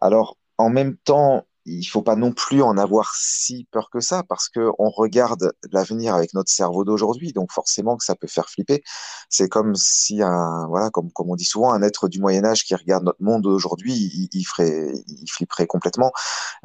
Alors, 0.00 0.36
en 0.58 0.70
même 0.70 0.96
temps, 0.96 1.44
il 1.66 1.84
faut 1.84 2.02
pas 2.02 2.16
non 2.16 2.32
plus 2.32 2.62
en 2.62 2.76
avoir 2.78 3.14
si 3.14 3.66
peur 3.70 3.90
que 3.90 4.00
ça 4.00 4.22
parce 4.22 4.48
que 4.48 4.70
on 4.78 4.90
regarde 4.90 5.52
l'avenir 5.72 6.14
avec 6.14 6.34
notre 6.34 6.50
cerveau 6.50 6.84
d'aujourd'hui, 6.84 7.32
donc 7.32 7.52
forcément 7.52 7.96
que 7.96 8.04
ça 8.04 8.16
peut 8.16 8.26
faire 8.26 8.48
flipper. 8.48 8.82
C'est 9.28 9.48
comme 9.48 9.74
si 9.74 10.20
voilà, 10.68 10.90
comme, 10.90 11.10
on 11.16 11.36
dit 11.36 11.44
souvent, 11.44 11.72
un 11.72 11.82
être 11.82 12.08
du 12.08 12.20
Moyen 12.20 12.44
Âge 12.44 12.64
qui 12.64 12.74
regarde 12.74 13.04
notre 13.04 13.22
monde 13.22 13.42
d'aujourd'hui, 13.42 14.28
il, 14.32 14.44
ferait, 14.44 14.92
il 15.06 15.30
flipperait 15.30 15.66
complètement 15.66 16.12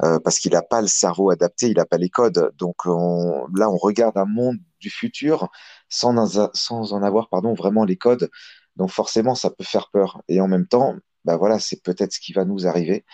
euh, 0.02 0.18
parce 0.20 0.38
qu'il 0.38 0.52
n'a 0.52 0.62
pas 0.62 0.80
le 0.80 0.88
cerveau 0.88 1.30
adapté, 1.30 1.68
il 1.68 1.76
n'a 1.76 1.86
pas 1.86 1.98
les 1.98 2.10
codes. 2.10 2.52
Donc 2.56 2.86
on, 2.86 3.46
là, 3.54 3.70
on 3.70 3.76
regarde 3.76 4.16
un 4.16 4.26
monde 4.26 4.56
du 4.80 4.90
futur 4.90 5.48
sans, 5.88 6.50
sans 6.54 6.92
en 6.92 7.02
avoir, 7.02 7.28
pardon, 7.28 7.54
vraiment 7.54 7.84
les 7.84 7.96
codes. 7.96 8.30
Donc 8.76 8.90
forcément, 8.90 9.34
ça 9.34 9.50
peut 9.50 9.64
faire 9.64 9.90
peur. 9.90 10.22
Et 10.28 10.40
en 10.40 10.48
même 10.48 10.66
temps, 10.66 10.94
bah 11.24 11.36
voilà, 11.36 11.58
c'est 11.58 11.82
peut-être 11.82 12.12
ce 12.12 12.20
qui 12.20 12.32
va 12.32 12.44
nous 12.44 12.66
arriver. 12.66 13.04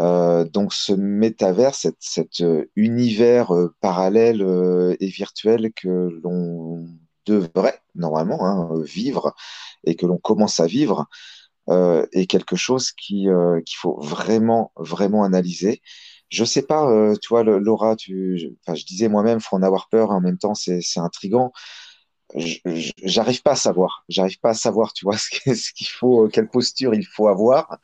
Euh, 0.00 0.44
donc 0.44 0.72
ce 0.72 0.92
métavers, 0.92 1.74
cet, 1.74 1.96
cet 2.00 2.40
euh, 2.40 2.64
univers 2.74 3.54
euh, 3.54 3.74
parallèle 3.80 4.42
et 5.00 5.06
virtuel 5.06 5.72
que 5.74 5.88
l'on 6.22 6.86
devrait 7.26 7.80
normalement 7.94 8.44
hein, 8.44 8.68
vivre 8.82 9.34
et 9.84 9.94
que 9.94 10.06
l'on 10.06 10.18
commence 10.18 10.60
à 10.60 10.66
vivre 10.66 11.06
est 11.68 12.26
quelque 12.26 12.56
chose 12.56 12.92
qui 12.92 13.26
qu'il 13.64 13.76
faut 13.78 13.98
vraiment 14.02 14.70
vraiment 14.76 15.24
analyser. 15.24 15.80
Je 16.28 16.44
sais 16.44 16.60
pas, 16.60 17.14
tu 17.22 17.28
vois, 17.30 17.42
Laura, 17.42 17.96
tu, 17.96 18.36
je, 18.36 18.74
je 18.74 18.84
disais 18.84 19.08
moi-même, 19.08 19.40
faut 19.40 19.56
en 19.56 19.62
avoir 19.62 19.88
peur. 19.88 20.10
En 20.10 20.20
même 20.20 20.36
temps, 20.36 20.54
c'est 20.54 20.82
c'est 20.82 21.00
intrigant. 21.00 21.52
J'arrive 22.34 23.42
pas 23.42 23.52
à 23.52 23.56
savoir. 23.56 24.04
J'arrive 24.08 24.40
pas 24.40 24.50
à 24.50 24.54
savoir, 24.54 24.92
tu 24.92 25.04
vois, 25.04 25.16
ce 25.18 25.72
qu'il 25.72 25.86
faut, 25.86 26.28
quelle 26.28 26.48
posture 26.48 26.94
il 26.94 27.06
faut 27.06 27.28
avoir. 27.28 27.78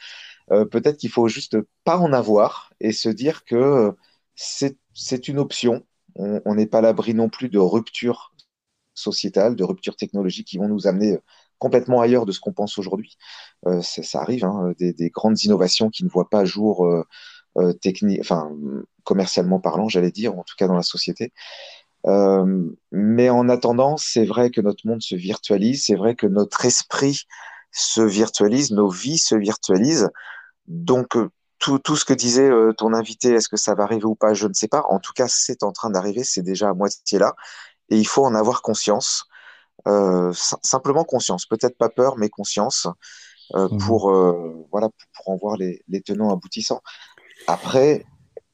Euh, 0.51 0.65
peut-être 0.65 0.99
qu'il 0.99 1.11
faut 1.11 1.29
juste 1.29 1.57
pas 1.85 1.99
en 1.99 2.13
avoir 2.13 2.73
et 2.81 2.93
se 2.93 3.09
dire 3.09 3.45
que 3.45 3.93
c'est 4.35 4.79
c'est 4.95 5.29
une 5.29 5.39
option. 5.39 5.87
On 6.17 6.55
n'est 6.57 6.67
pas 6.67 6.79
à 6.79 6.83
l'abri 6.83 7.15
non 7.15 7.29
plus 7.29 7.49
de 7.49 7.59
ruptures 7.59 8.35
sociétales, 8.95 9.57
de 9.57 9.65
ruptures 9.65 9.97
technologiques 9.97 10.49
qui 10.49 10.59
vont 10.59 10.69
nous 10.69 10.87
amener 10.87 11.19
complètement 11.59 12.01
ailleurs 12.01 12.27
de 12.27 12.33
ce 12.33 12.41
qu'on 12.41 12.53
pense 12.53 12.79
aujourd'hui. 12.79 13.17
Euh, 13.67 13.83
ça 13.83 14.21
arrive, 14.21 14.45
hein, 14.45 14.73
des, 14.79 14.93
des, 14.93 15.11
grandes 15.11 15.41
innovations 15.45 15.91
qui 15.91 16.05
ne 16.05 16.09
voient 16.09 16.29
pas 16.29 16.45
jour 16.45 16.87
euh, 16.87 17.05
euh, 17.59 17.73
technique, 17.73 18.21
enfin 18.21 18.51
commercialement 19.05 19.61
parlant, 19.61 19.89
j'allais 19.89 20.11
dire, 20.11 20.39
en 20.39 20.43
tout 20.45 20.55
cas 20.59 20.67
dans 20.67 20.75
la 20.75 20.83
société. 20.83 21.33
Euh, 22.07 22.71
mais 22.93 23.31
en 23.31 23.49
attendant, 23.49 23.97
c'est 23.97 24.25
vrai 24.25 24.51
que 24.51 24.61
notre 24.61 24.87
monde 24.87 25.03
se 25.03 25.15
virtualise, 25.15 25.85
c'est 25.87 25.97
vrai 25.97 26.15
que 26.15 26.27
notre 26.27 26.65
esprit 26.65 27.25
se 27.73 28.01
virtualise, 28.01 28.71
nos 28.73 28.89
vies 28.89 29.19
se 29.19 29.35
virtualisent. 29.35 30.09
Donc 30.67 31.17
euh, 31.17 31.31
tout, 31.59 31.79
tout, 31.79 31.97
ce 31.97 32.05
que 32.05 32.15
disait 32.15 32.49
euh, 32.49 32.73
ton 32.73 32.95
invité, 32.95 33.35
est-ce 33.35 33.49
que 33.49 33.57
ça 33.57 33.75
va 33.75 33.85
arriver 33.85 34.07
ou 34.07 34.15
pas, 34.15 34.35
je 34.35 34.47
ne 34.47 34.55
sais 34.55 34.69
pas. 34.69 34.85
En 34.89 34.99
tout 34.99 35.13
cas, 35.13 35.27
c'est 35.29 35.63
en 35.63 35.73
train 35.73 35.91
d'arriver, 35.91 36.25
c'est 36.25 36.43
déjà 36.43 36.71
à 36.71 36.75
moitié 36.75 37.19
là, 37.19 37.35
et 37.91 37.97
il 37.99 38.07
faut 38.07 38.25
en 38.25 38.35
avoir 38.35 38.63
conscience. 38.63 39.25
Euh, 39.89 40.33
simplement 40.35 41.05
conscience, 41.05 41.47
peut-être 41.47 41.79
pas 41.79 41.89
peur, 41.89 42.19
mais 42.19 42.29
conscience 42.29 42.87
euh, 43.55 43.67
mmh. 43.71 43.79
pour 43.79 44.11
euh, 44.11 44.67
voilà 44.71 44.91
pour, 45.15 45.31
en 45.31 45.37
voir 45.37 45.57
les, 45.57 45.83
les, 45.89 46.03
tenants 46.03 46.31
aboutissants. 46.31 46.83
Après, 47.47 48.05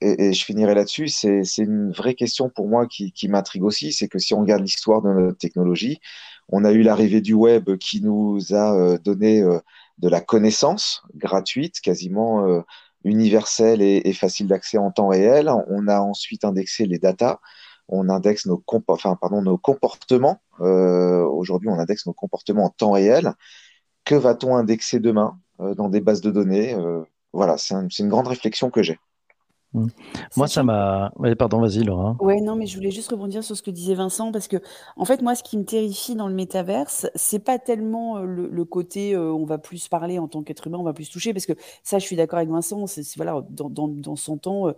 et, 0.00 0.26
et 0.28 0.32
je 0.32 0.44
finirai 0.44 0.74
là-dessus, 0.74 1.08
c'est 1.08 1.42
une 1.58 1.92
vraie 1.92 2.14
question 2.14 2.50
pour 2.50 2.68
moi 2.68 2.86
qui, 2.86 3.12
qui 3.12 3.28
m'intrigue 3.28 3.64
aussi, 3.64 3.92
c'est 3.92 4.08
que 4.08 4.18
si 4.18 4.34
on 4.34 4.40
regarde 4.40 4.62
l'histoire 4.62 5.02
de 5.02 5.10
notre 5.10 5.38
technologie, 5.38 6.00
on 6.48 6.64
a 6.64 6.72
eu 6.72 6.82
l'arrivée 6.82 7.20
du 7.20 7.34
web 7.34 7.76
qui 7.78 8.02
nous 8.02 8.38
a 8.52 8.74
euh, 8.76 8.98
donné 8.98 9.42
euh, 9.42 9.58
de 9.98 10.08
la 10.08 10.20
connaissance 10.20 11.02
gratuite, 11.14 11.80
quasiment 11.80 12.62
universelle 13.04 13.80
et, 13.82 14.02
et 14.04 14.12
facile 14.12 14.46
d'accès 14.46 14.78
en 14.78 14.90
temps 14.90 15.08
réel. 15.08 15.50
On 15.68 15.88
a 15.88 16.00
ensuite 16.00 16.44
indexé 16.44 16.86
les 16.86 16.98
datas 16.98 17.40
on 17.88 18.08
indexe 18.08 18.46
nos, 18.46 18.62
enfin, 18.88 19.16
pardon, 19.16 19.42
nos 19.42 19.58
comportements. 19.58 20.40
Euh, 20.60 21.24
Aujourd'hui, 21.24 21.68
on 21.68 21.78
indexe 21.78 22.06
nos 22.06 22.12
comportements 22.12 22.64
en 22.64 22.70
temps 22.70 22.92
réel. 22.92 23.32
Que 24.04 24.14
va-t-on 24.14 24.56
indexer 24.56 25.00
demain 25.00 25.38
euh, 25.60 25.74
dans 25.74 25.88
des 25.88 26.00
bases 26.00 26.20
de 26.20 26.30
données 26.30 26.74
euh, 26.74 27.02
Voilà, 27.32 27.58
c'est 27.58 27.74
un, 27.74 27.88
une 27.88 28.08
grande 28.08 28.28
réflexion 28.28 28.70
que 28.70 28.82
j'ai. 28.82 28.98
Mmh. 29.72 29.86
Moi, 30.36 30.48
ça 30.48 30.62
m'a. 30.62 31.12
pardon, 31.38 31.60
vas-y, 31.60 31.84
Laura. 31.84 32.16
Ouais, 32.20 32.40
non, 32.40 32.56
mais 32.56 32.66
je 32.66 32.76
voulais 32.76 32.90
juste 32.90 33.10
rebondir 33.10 33.44
sur 33.44 33.56
ce 33.56 33.62
que 33.62 33.70
disait 33.70 33.94
Vincent, 33.94 34.32
parce 34.32 34.48
que, 34.48 34.56
en 34.96 35.04
fait, 35.04 35.22
moi, 35.22 35.34
ce 35.34 35.42
qui 35.42 35.58
me 35.58 35.64
terrifie 35.64 36.14
dans 36.14 36.28
le 36.28 36.34
métaverse, 36.34 37.06
c'est 37.14 37.40
pas 37.40 37.58
tellement 37.58 38.20
le, 38.20 38.48
le 38.48 38.64
côté 38.64 39.14
euh, 39.14 39.32
on 39.32 39.44
va 39.44 39.58
plus 39.58 39.88
parler 39.88 40.18
en 40.18 40.28
tant 40.28 40.42
qu'être 40.42 40.66
humain, 40.66 40.78
on 40.78 40.82
va 40.84 40.92
plus 40.92 41.10
toucher, 41.10 41.32
parce 41.32 41.46
que 41.46 41.52
ça, 41.82 41.98
je 41.98 42.04
suis 42.04 42.16
d'accord 42.16 42.38
avec 42.38 42.48
Vincent, 42.48 42.86
c'est 42.86 43.04
voilà, 43.16 43.44
dans, 43.50 43.68
dans, 43.68 43.88
dans 43.88 44.16
100 44.16 44.46
ans, 44.46 44.68
euh, 44.68 44.72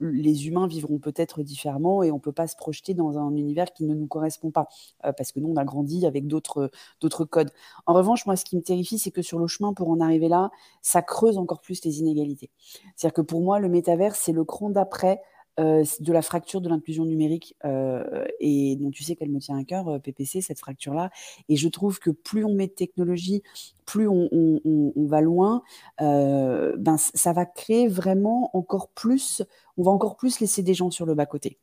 les 0.00 0.46
humains 0.46 0.66
vivront 0.66 0.98
peut-être 0.98 1.42
différemment 1.42 2.02
et 2.02 2.10
on 2.10 2.18
peut 2.18 2.32
pas 2.32 2.46
se 2.46 2.56
projeter 2.56 2.94
dans 2.94 3.18
un 3.18 3.34
univers 3.34 3.72
qui 3.72 3.84
ne 3.84 3.94
nous 3.94 4.06
correspond 4.06 4.50
pas, 4.50 4.68
euh, 5.04 5.12
parce 5.12 5.32
que 5.32 5.40
nous, 5.40 5.48
on 5.48 5.56
a 5.56 5.64
grandi 5.64 6.06
avec 6.06 6.26
d'autres 6.26 6.70
d'autres 7.00 7.24
codes. 7.24 7.50
En 7.86 7.94
revanche, 7.94 8.26
moi, 8.26 8.36
ce 8.36 8.44
qui 8.44 8.56
me 8.56 8.62
terrifie, 8.62 8.98
c'est 8.98 9.10
que 9.10 9.22
sur 9.22 9.38
le 9.38 9.46
chemin 9.46 9.72
pour 9.72 9.90
en 9.90 10.00
arriver 10.00 10.28
là, 10.28 10.50
ça 10.82 11.02
creuse 11.02 11.38
encore 11.38 11.60
plus 11.60 11.84
les 11.84 12.00
inégalités. 12.00 12.50
C'est-à-dire 12.94 13.14
que 13.14 13.22
pour 13.22 13.40
moi, 13.40 13.58
le 13.58 13.68
métaverse, 13.68 14.18
c'est 14.26 14.32
le 14.32 14.44
cran 14.44 14.70
d'après 14.70 15.20
euh, 15.58 15.84
de 16.00 16.12
la 16.12 16.20
fracture 16.20 16.60
de 16.60 16.68
l'inclusion 16.68 17.06
numérique 17.06 17.56
euh, 17.64 18.26
et 18.40 18.76
dont 18.76 18.90
tu 18.90 19.04
sais 19.04 19.16
qu'elle 19.16 19.30
me 19.30 19.38
tient 19.38 19.56
à 19.56 19.64
cœur, 19.64 19.88
euh, 19.88 19.98
PPC, 19.98 20.42
cette 20.42 20.58
fracture-là. 20.58 21.08
Et 21.48 21.56
je 21.56 21.68
trouve 21.68 21.98
que 21.98 22.10
plus 22.10 22.44
on 22.44 22.52
met 22.52 22.66
de 22.66 22.72
technologie, 22.72 23.42
plus 23.86 24.06
on, 24.06 24.92
va 24.96 25.20
loin, 25.22 25.62
ben 25.98 26.96
ça 26.98 27.32
va 27.32 27.46
créer 27.46 27.88
vraiment 27.88 28.50
encore 28.52 28.88
plus, 28.88 29.42
on 29.78 29.84
va 29.84 29.92
encore 29.92 30.16
plus 30.16 30.40
laisser 30.40 30.62
des 30.62 30.74
gens 30.74 30.90
sur 30.90 31.06
le 31.06 31.14
bas-côté. 31.14 31.56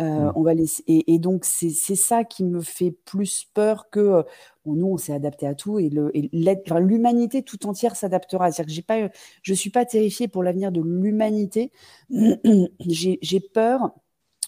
Euh, 0.00 0.32
on 0.34 0.42
va 0.42 0.54
laisser, 0.54 0.82
et, 0.88 1.14
et 1.14 1.18
donc 1.20 1.44
c'est 1.44 1.70
ça 1.70 2.24
qui 2.24 2.42
me 2.42 2.60
fait 2.60 2.90
plus 2.90 3.46
peur 3.54 3.90
que 3.90 4.24
bon, 4.64 4.74
nous 4.74 4.88
on 4.88 4.96
s'est 4.96 5.12
adapté 5.12 5.46
à 5.46 5.54
tout 5.54 5.78
et 5.78 5.88
l'humanité 5.88 7.42
tout 7.42 7.66
entière 7.66 7.94
s'adaptera. 7.94 8.50
C'est-à-dire 8.50 8.66
que 8.66 8.74
j'ai 8.74 8.82
pas, 8.82 9.08
je 9.42 9.54
suis 9.54 9.70
pas 9.70 9.84
terrifiée 9.84 10.26
pour 10.26 10.42
l'avenir 10.42 10.72
de 10.72 10.80
l'humanité. 10.80 11.70
j'ai 12.80 13.40
peur 13.40 13.92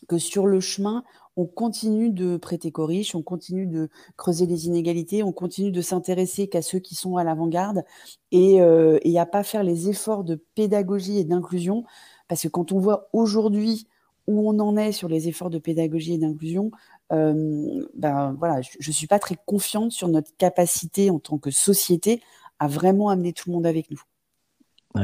que 0.09 0.19
sur 0.19 0.47
le 0.47 0.61
chemin, 0.61 1.05
on 1.37 1.47
continue 1.47 2.11
de 2.11 2.37
prêter 2.37 2.73
corriche, 2.73 3.15
on 3.15 3.23
continue 3.23 3.67
de 3.67 3.89
creuser 4.17 4.47
les 4.47 4.67
inégalités, 4.67 5.23
on 5.23 5.33
continue 5.33 5.71
de 5.71 5.81
s'intéresser 5.81 6.49
qu'à 6.49 6.63
ceux 6.63 6.79
qui 6.79 6.95
sont 6.95 7.17
à 7.17 7.25
l'avant-garde 7.25 7.85
et, 8.33 8.61
euh, 8.63 8.99
et 9.03 9.19
à 9.19 9.27
pas 9.27 9.43
faire 9.43 9.63
les 9.63 9.89
efforts 9.89 10.25
de 10.25 10.43
pédagogie 10.55 11.19
et 11.19 11.25
d'inclusion. 11.25 11.85
Parce 12.29 12.43
que 12.43 12.49
quand 12.49 12.73
on 12.73 12.79
voit 12.79 13.09
aujourd'hui 13.13 13.87
où 14.27 14.49
on 14.49 14.59
en 14.61 14.77
est 14.77 14.93
sur 14.93 15.09
les 15.09 15.29
efforts 15.29 15.51
de 15.51 15.59
pédagogie 15.59 16.15
et 16.15 16.19
d'inclusion, 16.19 16.71
euh, 17.13 17.87
ben 17.95 18.35
voilà, 18.39 18.61
je 18.63 18.91
ne 18.91 18.93
suis 18.93 19.07
pas 19.07 19.19
très 19.19 19.37
confiante 19.47 19.93
sur 19.93 20.09
notre 20.09 20.37
capacité 20.37 21.11
en 21.11 21.19
tant 21.19 21.39
que 21.39 21.51
société 21.51 22.21
à 22.59 22.69
vraiment 22.69 23.09
amener 23.11 23.33
tout 23.33 23.51
le 23.51 23.55
monde 23.55 23.67
avec 23.67 23.91
nous. 23.91 24.03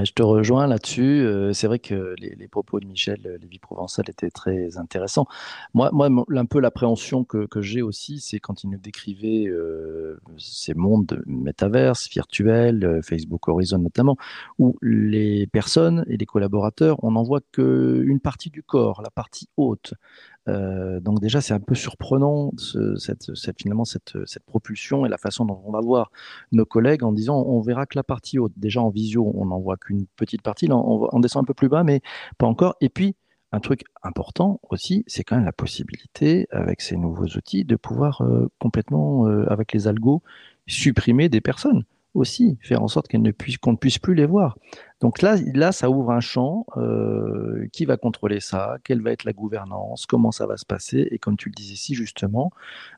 Je 0.04 0.12
te 0.12 0.22
rejoins 0.22 0.66
là-dessus. 0.66 1.22
Euh, 1.22 1.52
c'est 1.52 1.66
vrai 1.66 1.78
que 1.78 2.14
les, 2.18 2.49
propos 2.49 2.80
de 2.80 2.87
Michel 2.87 3.20
euh, 3.26 3.38
Lévy-Provençal 3.38 4.08
étaient 4.08 4.30
très 4.30 4.78
intéressants. 4.78 5.26
Moi, 5.75 5.90
un 5.92 6.46
peu 6.46 6.61
l'appréhension 6.61 7.25
que, 7.25 7.46
j'ai 7.61 7.82
aussi, 7.82 8.20
c'est 8.20 8.40
quand 8.40 8.64
il 8.64 8.70
nous 8.70 8.78
décrivait 8.78 9.46
euh, 9.46 10.20
ces 10.38 10.75
mondes 10.75 11.22
métaverses, 11.26 12.08
virtuels, 12.08 13.00
Facebook 13.02 13.49
Horizon 13.49 13.78
notamment, 13.78 14.16
où 14.58 14.76
les 14.82 15.46
personnes 15.46 16.04
et 16.08 16.16
les 16.16 16.26
collaborateurs, 16.26 17.02
on 17.04 17.12
n'en 17.12 17.22
voit 17.22 17.40
qu'une 17.52 18.20
partie 18.20 18.50
du 18.50 18.62
corps, 18.62 19.02
la 19.02 19.11
partie 19.11 19.49
haute. 19.56 19.94
Euh, 20.49 21.00
donc 21.00 21.20
déjà, 21.20 21.40
c'est 21.40 21.54
un 21.54 21.61
peu 21.61 21.75
surprenant 21.75 22.52
ce, 22.56 22.96
cette, 22.96 23.30
finalement 23.58 23.84
cette, 23.84 24.16
cette, 24.26 24.44
propulsion 24.44 25.06
et 25.06 25.08
la 25.08 25.18
façon 25.18 25.44
dont 25.44 25.62
on 25.64 25.70
va 25.70 25.80
voir 25.80 26.11
nos 26.50 26.64
collègues 26.64 27.04
en 27.04 27.12
disant 27.12 27.40
on 27.42 27.61
verra 27.61 27.87
que 27.87 27.96
la 27.96 28.02
partie 28.02 28.38
haute. 28.38 28.52
Déjà 28.56 28.80
en 28.80 28.90
visio, 28.90 29.30
on 29.34 29.46
n'en 29.46 29.61
voit 29.61 29.76
qu'une 29.76 30.06
petite 30.16 30.42
partie. 30.42 30.66
Là, 30.66 30.76
on, 30.76 31.08
on, 31.12 31.20
descend 31.20 31.42
un 31.42 31.46
peu 31.46 31.54
plus 31.54 31.68
bas, 31.68 31.84
mais 31.84 32.00
pas 32.38 32.46
encore. 32.46 32.75
Et 32.80 32.88
puis 32.88 33.14
un 33.52 33.61
truc 33.61 33.84
important 34.02 34.61
aussi, 34.70 35.04
c'est 35.06 35.25
quand 35.25 35.37
même 35.37 35.44
la 35.44 35.52
possibilité, 35.52 36.49
avec 36.50 36.80
ces 36.80 36.96
nouveaux 36.96 37.26
outils, 37.26 37.64
de 37.64 37.76
pouvoir 37.76 38.22
euh, 38.22 38.49
complètement, 38.58 39.28
euh, 39.28 39.44
avec 39.52 39.72
les 39.72 39.87
algos, 39.87 40.22
supprimer 40.66 41.28
des 41.28 41.42
personnes 41.42 41.84
aussi, 42.14 42.59
faire 42.61 42.83
en 42.83 42.88
sorte 42.88 43.09
qu'elles 43.09 43.23
ne 43.23 43.31
puissent, 43.31 43.59
qu'on 43.59 43.73
ne 43.73 43.76
puisse 43.76 43.99
plus 43.99 44.14
les 44.14 44.26
voir. 44.26 44.59
Donc 45.00 45.23
là, 45.23 45.37
là, 45.54 45.73
ça 45.73 45.90
ouvre 45.90 46.11
un 46.11 46.21
champ. 46.21 46.66
Euh, 46.76 47.66
qui 47.73 47.85
va 47.85 47.97
contrôler 47.97 48.40
ça 48.40 48.76
Quelle 48.85 49.02
va 49.02 49.12
être 49.12 49.25
la 49.25 49.33
gouvernance 49.33 50.07
Comment 50.07 50.31
ça 50.31 50.47
va 50.47 50.57
se 50.57 50.66
passer 50.66 51.09
Et 51.11 51.19
comme 51.19 51.37
tu 51.37 51.49
le 51.49 51.54
disais 51.54 51.76
si 51.76 51.95
justement, 51.95 52.50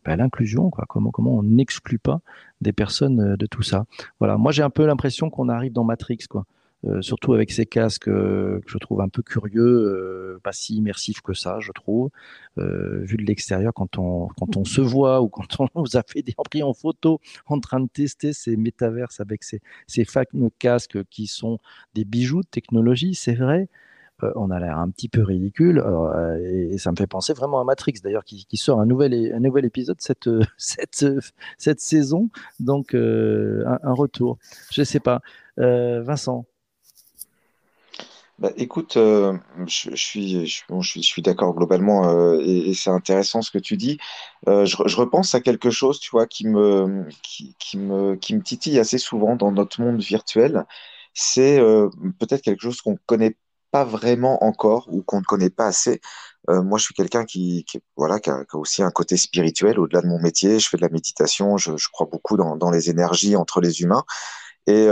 ben, 0.04 0.16
l'inclusion, 0.16 0.71
quoi. 0.71 0.85
Comment, 0.88 1.11
comment 1.11 1.33
on 1.33 1.42
n'exclut 1.42 1.99
pas 1.99 2.21
des 2.61 2.73
personnes 2.73 3.21
euh, 3.21 3.37
de 3.37 3.47
tout 3.47 3.62
ça 3.62 3.85
Voilà. 4.18 4.37
Moi, 4.37 4.52
j'ai 4.52 4.62
un 4.62 4.71
peu 4.71 4.87
l'impression 4.87 5.30
qu'on 5.30 5.49
arrive 5.49 5.73
dans 5.73 5.85
Matrix, 5.85 6.18
quoi. 6.28 6.44
Euh, 6.86 7.00
surtout 7.00 7.32
avec 7.32 7.50
ces 7.50 7.64
casques 7.64 8.08
euh, 8.08 8.60
que 8.60 8.70
je 8.70 8.78
trouve 8.78 9.00
un 9.00 9.08
peu 9.08 9.22
curieux, 9.22 9.62
euh, 9.62 10.40
pas 10.42 10.52
si 10.52 10.76
immersifs 10.76 11.22
que 11.22 11.32
ça, 11.32 11.58
je 11.60 11.72
trouve. 11.72 12.10
Euh, 12.58 13.00
vu 13.04 13.16
de 13.16 13.22
l'extérieur, 13.22 13.72
quand 13.72 13.96
on, 13.98 14.28
quand 14.38 14.56
on 14.56 14.64
se 14.64 14.80
voit 14.80 15.22
ou 15.22 15.28
quand 15.28 15.60
on 15.60 15.68
nous 15.76 15.96
a 15.96 16.02
fait 16.06 16.22
des 16.22 16.34
pris 16.50 16.62
en 16.62 16.74
photo 16.74 17.20
en 17.46 17.58
train 17.58 17.80
de 17.80 17.88
tester 17.88 18.32
ces 18.32 18.56
métaverses 18.56 19.20
avec 19.20 19.44
ces, 19.44 19.60
ces 19.86 20.04
fameux 20.04 20.50
casques 20.58 21.02
qui 21.04 21.26
sont 21.26 21.58
des 21.94 22.04
bijoux 22.04 22.42
de 22.42 22.48
technologie, 22.48 23.14
c'est 23.14 23.34
vrai. 23.34 23.68
on 24.36 24.50
a 24.50 24.60
l'air 24.60 24.78
un 24.78 24.90
petit 24.90 25.08
peu 25.08 25.22
ridicule. 25.22 25.82
Et, 26.40 26.74
et, 26.74 26.78
ça 26.78 26.90
me 26.90 26.96
fait 26.96 27.06
penser 27.06 27.32
vraiment 27.32 27.60
à 27.60 27.64
Matrix 27.64 27.94
d'ailleurs 28.02 28.24
qui, 28.24 28.44
qui, 28.46 28.56
sort 28.56 28.80
un 28.80 28.86
nouvel, 28.86 29.32
un 29.34 29.40
nouvel 29.40 29.64
épisode 29.64 30.00
cette, 30.00 30.28
cette, 30.58 31.06
cette 31.58 31.80
saison. 31.80 32.30
Donc 32.60 32.94
un, 32.94 33.78
un, 33.82 33.92
retour. 33.92 34.38
Je 34.70 34.82
sais 34.82 35.00
pas. 35.00 35.20
Vincent 35.56 36.46
bah, 38.38 38.50
écoute, 38.56 38.96
euh, 38.96 39.38
je, 39.66 39.90
je, 39.90 39.96
suis, 39.96 40.46
je, 40.46 40.62
bon, 40.68 40.80
je, 40.80 40.94
je 40.94 41.04
suis 41.06 41.22
d'accord 41.22 41.54
globalement 41.54 42.08
euh, 42.08 42.40
et, 42.42 42.70
et 42.70 42.74
c'est 42.74 42.90
intéressant 42.90 43.42
ce 43.42 43.50
que 43.52 43.58
tu 43.58 43.76
dis. 43.76 43.98
Euh, 44.48 44.64
je, 44.64 44.76
je, 44.86 44.96
repense 44.96 45.34
à 45.36 45.40
quelque 45.40 45.70
chose, 45.70 46.00
tu 46.00 46.10
vois, 46.10 46.26
qui 46.26 46.46
me, 46.48 47.06
qui, 47.22 47.54
qui, 47.60 47.78
me, 47.78 48.16
qui 48.16 48.34
me 48.34 48.42
titille 48.42 48.78
assez 48.80 48.98
souvent 48.98 49.36
dans 49.36 49.52
notre 49.52 49.80
monde 49.80 50.00
virtuel. 50.00 50.64
C'est 51.14 51.60
euh, 51.60 51.88
peut-être 52.18 52.42
quelque 52.42 52.62
chose 52.62 52.80
qu'on 52.80 52.92
ne 52.92 52.98
connaît 53.06 53.36
pas 53.70 53.84
vraiment 53.84 54.42
encore 54.44 54.88
ou 54.92 55.02
qu'on 55.02 55.20
ne 55.20 55.24
connaît 55.24 55.50
pas 55.50 55.66
assez. 55.66 56.00
moi, 56.48 56.78
je 56.78 56.84
suis 56.84 56.94
quelqu'un 56.94 57.24
qui, 57.24 57.64
voilà, 57.96 58.20
qui 58.20 58.30
a, 58.30 58.44
aussi 58.54 58.82
un 58.82 58.90
côté 58.90 59.16
spirituel 59.16 59.78
au-delà 59.80 60.02
de 60.02 60.06
mon 60.08 60.20
métier. 60.20 60.58
Je 60.60 60.68
fais 60.68 60.76
de 60.76 60.82
la 60.82 60.88
méditation, 60.88 61.56
je, 61.56 61.72
crois 61.92 62.08
beaucoup 62.10 62.36
dans, 62.36 62.70
les 62.70 62.90
énergies 62.90 63.36
entre 63.36 63.60
les 63.60 63.80
humains. 63.82 64.04
Et 64.66 64.86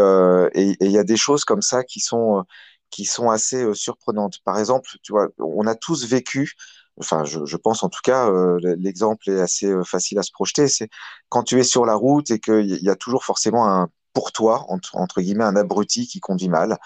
il 0.54 0.90
y 0.90 0.99
a 0.99 1.04
des 1.04 1.16
choses 1.16 1.44
comme 1.44 1.62
ça 1.62 1.84
qui 1.84 2.00
sont, 2.00 2.44
qui 2.92 3.04
sont 3.04 3.30
assez 3.30 3.75
surprenantes. 3.75 4.38
Par 4.44 4.58
exemple, 4.58 4.88
tu 5.02 5.12
vois, 5.12 5.28
on 5.38 5.66
a 5.66 5.75
tous 5.75 6.06
vécu 6.06 6.54
enfin, 7.00 7.25
je, 7.25 7.56
pense 7.56 7.82
en 7.82 7.88
tout 7.88 8.02
cas, 8.04 8.30
l'exemple 8.76 9.30
est 9.30 9.40
assez 9.40 9.72
facile 9.84 10.18
à 10.18 10.22
se 10.22 10.30
projeter. 10.30 10.68
C'est 10.68 10.88
quand 11.30 11.42
tu 11.42 11.58
es 11.58 11.64
sur 11.64 11.87
la 11.87 11.94
route 11.94 12.30
et 12.30 12.38
qu'il 12.38 12.82
y 12.82 12.90
a 12.90 12.96
toujours 12.96 13.25
forcément 13.25 13.66
un 13.66 13.88
pour 14.12 14.30
toi, 14.30 14.66
entre, 14.68 15.22
guillemets, 15.22 15.44
un 15.44 15.56
abruti 15.56 16.06
qui 16.06 16.20
conduit 16.20 16.50
mal, 16.50 16.78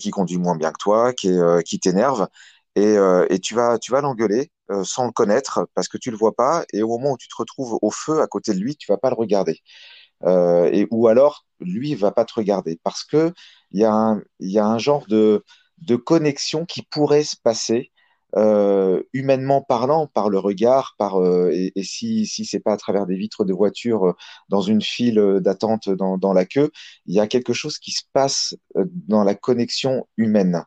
qui 0.00 0.10
conduit 0.10 0.38
moins 0.38 0.56
bien 0.56 0.72
que 0.72 0.78
toi, 0.78 1.12
qui, 1.12 1.36
qui 1.66 1.78
t'énerve. 1.78 2.28
Euh, 2.78 3.26
et, 3.30 3.38
tu 3.38 3.54
vas, 3.54 3.78
tu 3.78 3.90
vas 3.90 4.00
l'engueuler 4.00 4.50
euh, 4.70 4.84
sans 4.84 5.06
le 5.06 5.12
connaître 5.12 5.66
parce 5.74 5.88
que 5.88 5.98
tu 5.98 6.10
le 6.10 6.16
vois 6.16 6.34
pas. 6.34 6.64
Et 6.72 6.82
au 6.82 6.88
moment 6.88 7.12
où 7.12 7.16
tu 7.16 7.28
te 7.28 7.36
retrouves 7.36 7.78
au 7.80 7.90
feu 7.90 8.20
à 8.20 8.26
côté 8.26 8.52
de 8.52 8.58
lui, 8.58 8.76
tu 8.76 8.90
vas 8.90 8.98
pas 8.98 9.10
le 9.10 9.16
regarder. 9.16 9.60
Euh, 10.24 10.68
et, 10.72 10.86
ou 10.90 11.08
alors, 11.08 11.44
lui 11.60 11.94
va 11.94 12.10
pas 12.12 12.24
te 12.24 12.34
regarder 12.34 12.78
parce 12.82 13.04
que 13.04 13.32
il 13.76 13.80
y, 13.80 14.58
a 14.58 14.66
un, 14.66 14.78
genre 14.78 15.06
de, 15.06 15.44
connexion 16.04 16.64
qui 16.64 16.82
pourrait 16.82 17.24
se 17.24 17.36
passer 17.36 17.92
humainement 19.12 19.62
parlant, 19.62 20.06
par 20.06 20.28
le 20.28 20.38
regard, 20.38 20.94
par 20.98 21.16
et, 21.50 21.72
si 21.82 22.26
si 22.26 22.44
c'est 22.44 22.60
pas 22.60 22.72
à 22.72 22.76
travers 22.76 23.06
des 23.06 23.16
vitres 23.16 23.44
de 23.44 23.54
voiture 23.54 24.14
dans 24.48 24.60
une 24.60 24.82
file 24.82 25.38
d'attente 25.40 25.88
dans, 25.88 26.18
dans 26.18 26.34
la 26.34 26.44
queue, 26.44 26.70
il 27.06 27.14
y 27.14 27.20
a 27.20 27.26
quelque 27.26 27.52
chose 27.54 27.78
qui 27.78 27.92
se 27.92 28.02
passe 28.12 28.54
dans 28.74 29.24
la 29.24 29.34
connexion 29.34 30.06
humaine. 30.16 30.64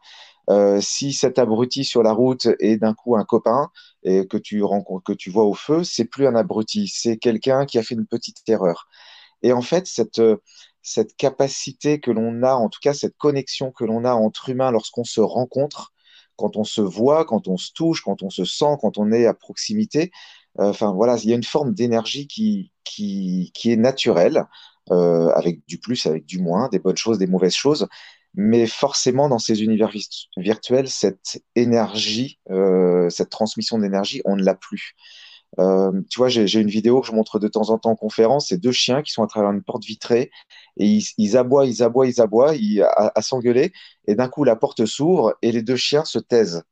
Euh, 0.50 0.82
si 0.82 1.14
cet 1.14 1.38
abruti 1.38 1.84
sur 1.84 2.02
la 2.02 2.12
route 2.12 2.48
est 2.60 2.78
d'un 2.78 2.96
coup 2.96 3.16
un 3.16 3.24
copain 3.24 3.70
et 4.04 4.26
que 4.28 4.38
tu 4.38 4.64
rencontres, 4.64 5.04
que 5.04 5.14
tu 5.14 5.30
vois 5.30 5.46
au 5.46 5.54
feu, 5.54 5.84
c'est 5.84 6.06
plus 6.06 6.26
un 6.26 6.36
abruti, 6.36 6.88
c'est 6.88 7.18
quelqu'un 7.18 7.66
qui 7.66 7.78
a 7.78 7.84
fait 7.84 7.94
une 7.94 8.08
petite 8.08 8.38
erreur. 8.48 8.88
Et 9.44 9.54
en 9.54 9.62
fait, 9.62 9.86
cette, 9.88 10.22
cette 10.82 11.16
capacité 11.16 12.00
que 12.00 12.12
l'on 12.12 12.44
a, 12.44 12.54
en 12.54 12.70
tout 12.70 12.80
cas 12.82 12.94
cette 12.94 13.18
connexion 13.18 13.72
que 13.72 13.86
l'on 13.86 14.06
a 14.06 14.14
entre 14.14 14.50
humains 14.50 14.72
lorsqu'on 14.72 15.04
se 15.04 15.22
rencontre, 15.22 15.94
quand 16.36 16.56
on 16.56 16.64
se 16.64 16.82
voit, 16.82 17.26
quand 17.26 17.48
on 17.48 17.58
se 17.58 17.72
touche, 17.74 18.02
quand 18.02 18.24
on 18.24 18.30
se 18.30 18.46
sent, 18.46 18.78
quand 18.82 18.98
on 18.98 19.12
est 19.12 19.26
à 19.26 19.34
proximité, 19.34 20.12
euh, 20.60 20.70
enfin 20.70 20.94
voilà, 20.94 21.18
il 21.18 21.30
y 21.30 21.34
a 21.34 21.36
une 21.36 21.44
forme 21.44 21.74
d'énergie 21.74 22.28
qui, 22.28 22.72
qui, 22.84 23.52
qui, 23.54 23.72
est 23.72 23.76
naturelle, 23.76 24.46
euh, 24.92 25.30
avec 25.30 25.66
du 25.68 25.80
plus, 25.80 26.06
avec 26.06 26.26
du 26.26 26.40
moins, 26.40 26.70
des 26.70 26.80
bonnes 26.80 26.98
choses, 26.98 27.18
des 27.18 27.28
mauvaises 27.28 27.54
choses, 27.54 27.88
mais 28.34 28.68
forcément, 28.68 29.30
dans 29.30 29.40
ces 29.40 29.64
univers 29.64 29.92
virtuels, 30.38 30.88
cette 30.88 31.44
énergie, 31.56 32.40
euh, 32.50 33.10
cette 33.10 33.30
transmission 33.30 33.80
d'énergie, 33.80 34.22
on 34.26 34.36
ne 34.36 34.44
l'a 34.44 34.56
plus. 34.56 34.96
Euh, 35.58 35.92
tu 36.10 36.20
vois, 36.20 36.30
j'ai 36.30 36.60
une 36.60 36.70
vidéo 36.70 37.02
que 37.02 37.08
je 37.08 37.12
montre 37.12 37.40
de 37.40 37.48
temps 37.48 37.70
en 37.72 37.80
temps 37.80 37.92
en 37.92 37.96
conférence, 37.96 38.50
c'est 38.50 38.58
deux 38.58 38.72
chiens 38.72 39.02
qui 39.02 39.12
sont 39.12 39.24
à 39.24 39.28
travers 39.28 39.52
une 39.52 39.64
porte 39.64 39.84
vitrée 39.84 40.30
et 40.78 41.00
ils, 41.18 41.38
aboient, 41.38 41.66
ils 41.66 41.82
aboient, 41.82 42.06
ils 42.06 42.22
aboient, 42.22 42.54
à, 42.96 43.22
s'engueuler 43.22 43.72
et 44.08 44.16
d'un 44.16 44.30
coup 44.30 44.44
la 44.44 44.56
porte 44.56 44.86
s'ouvre 44.86 45.36
et 45.42 45.52
les 45.52 45.64
deux 45.64 45.76
chiens 45.76 46.06
se 46.06 46.20
taisent. 46.20 46.64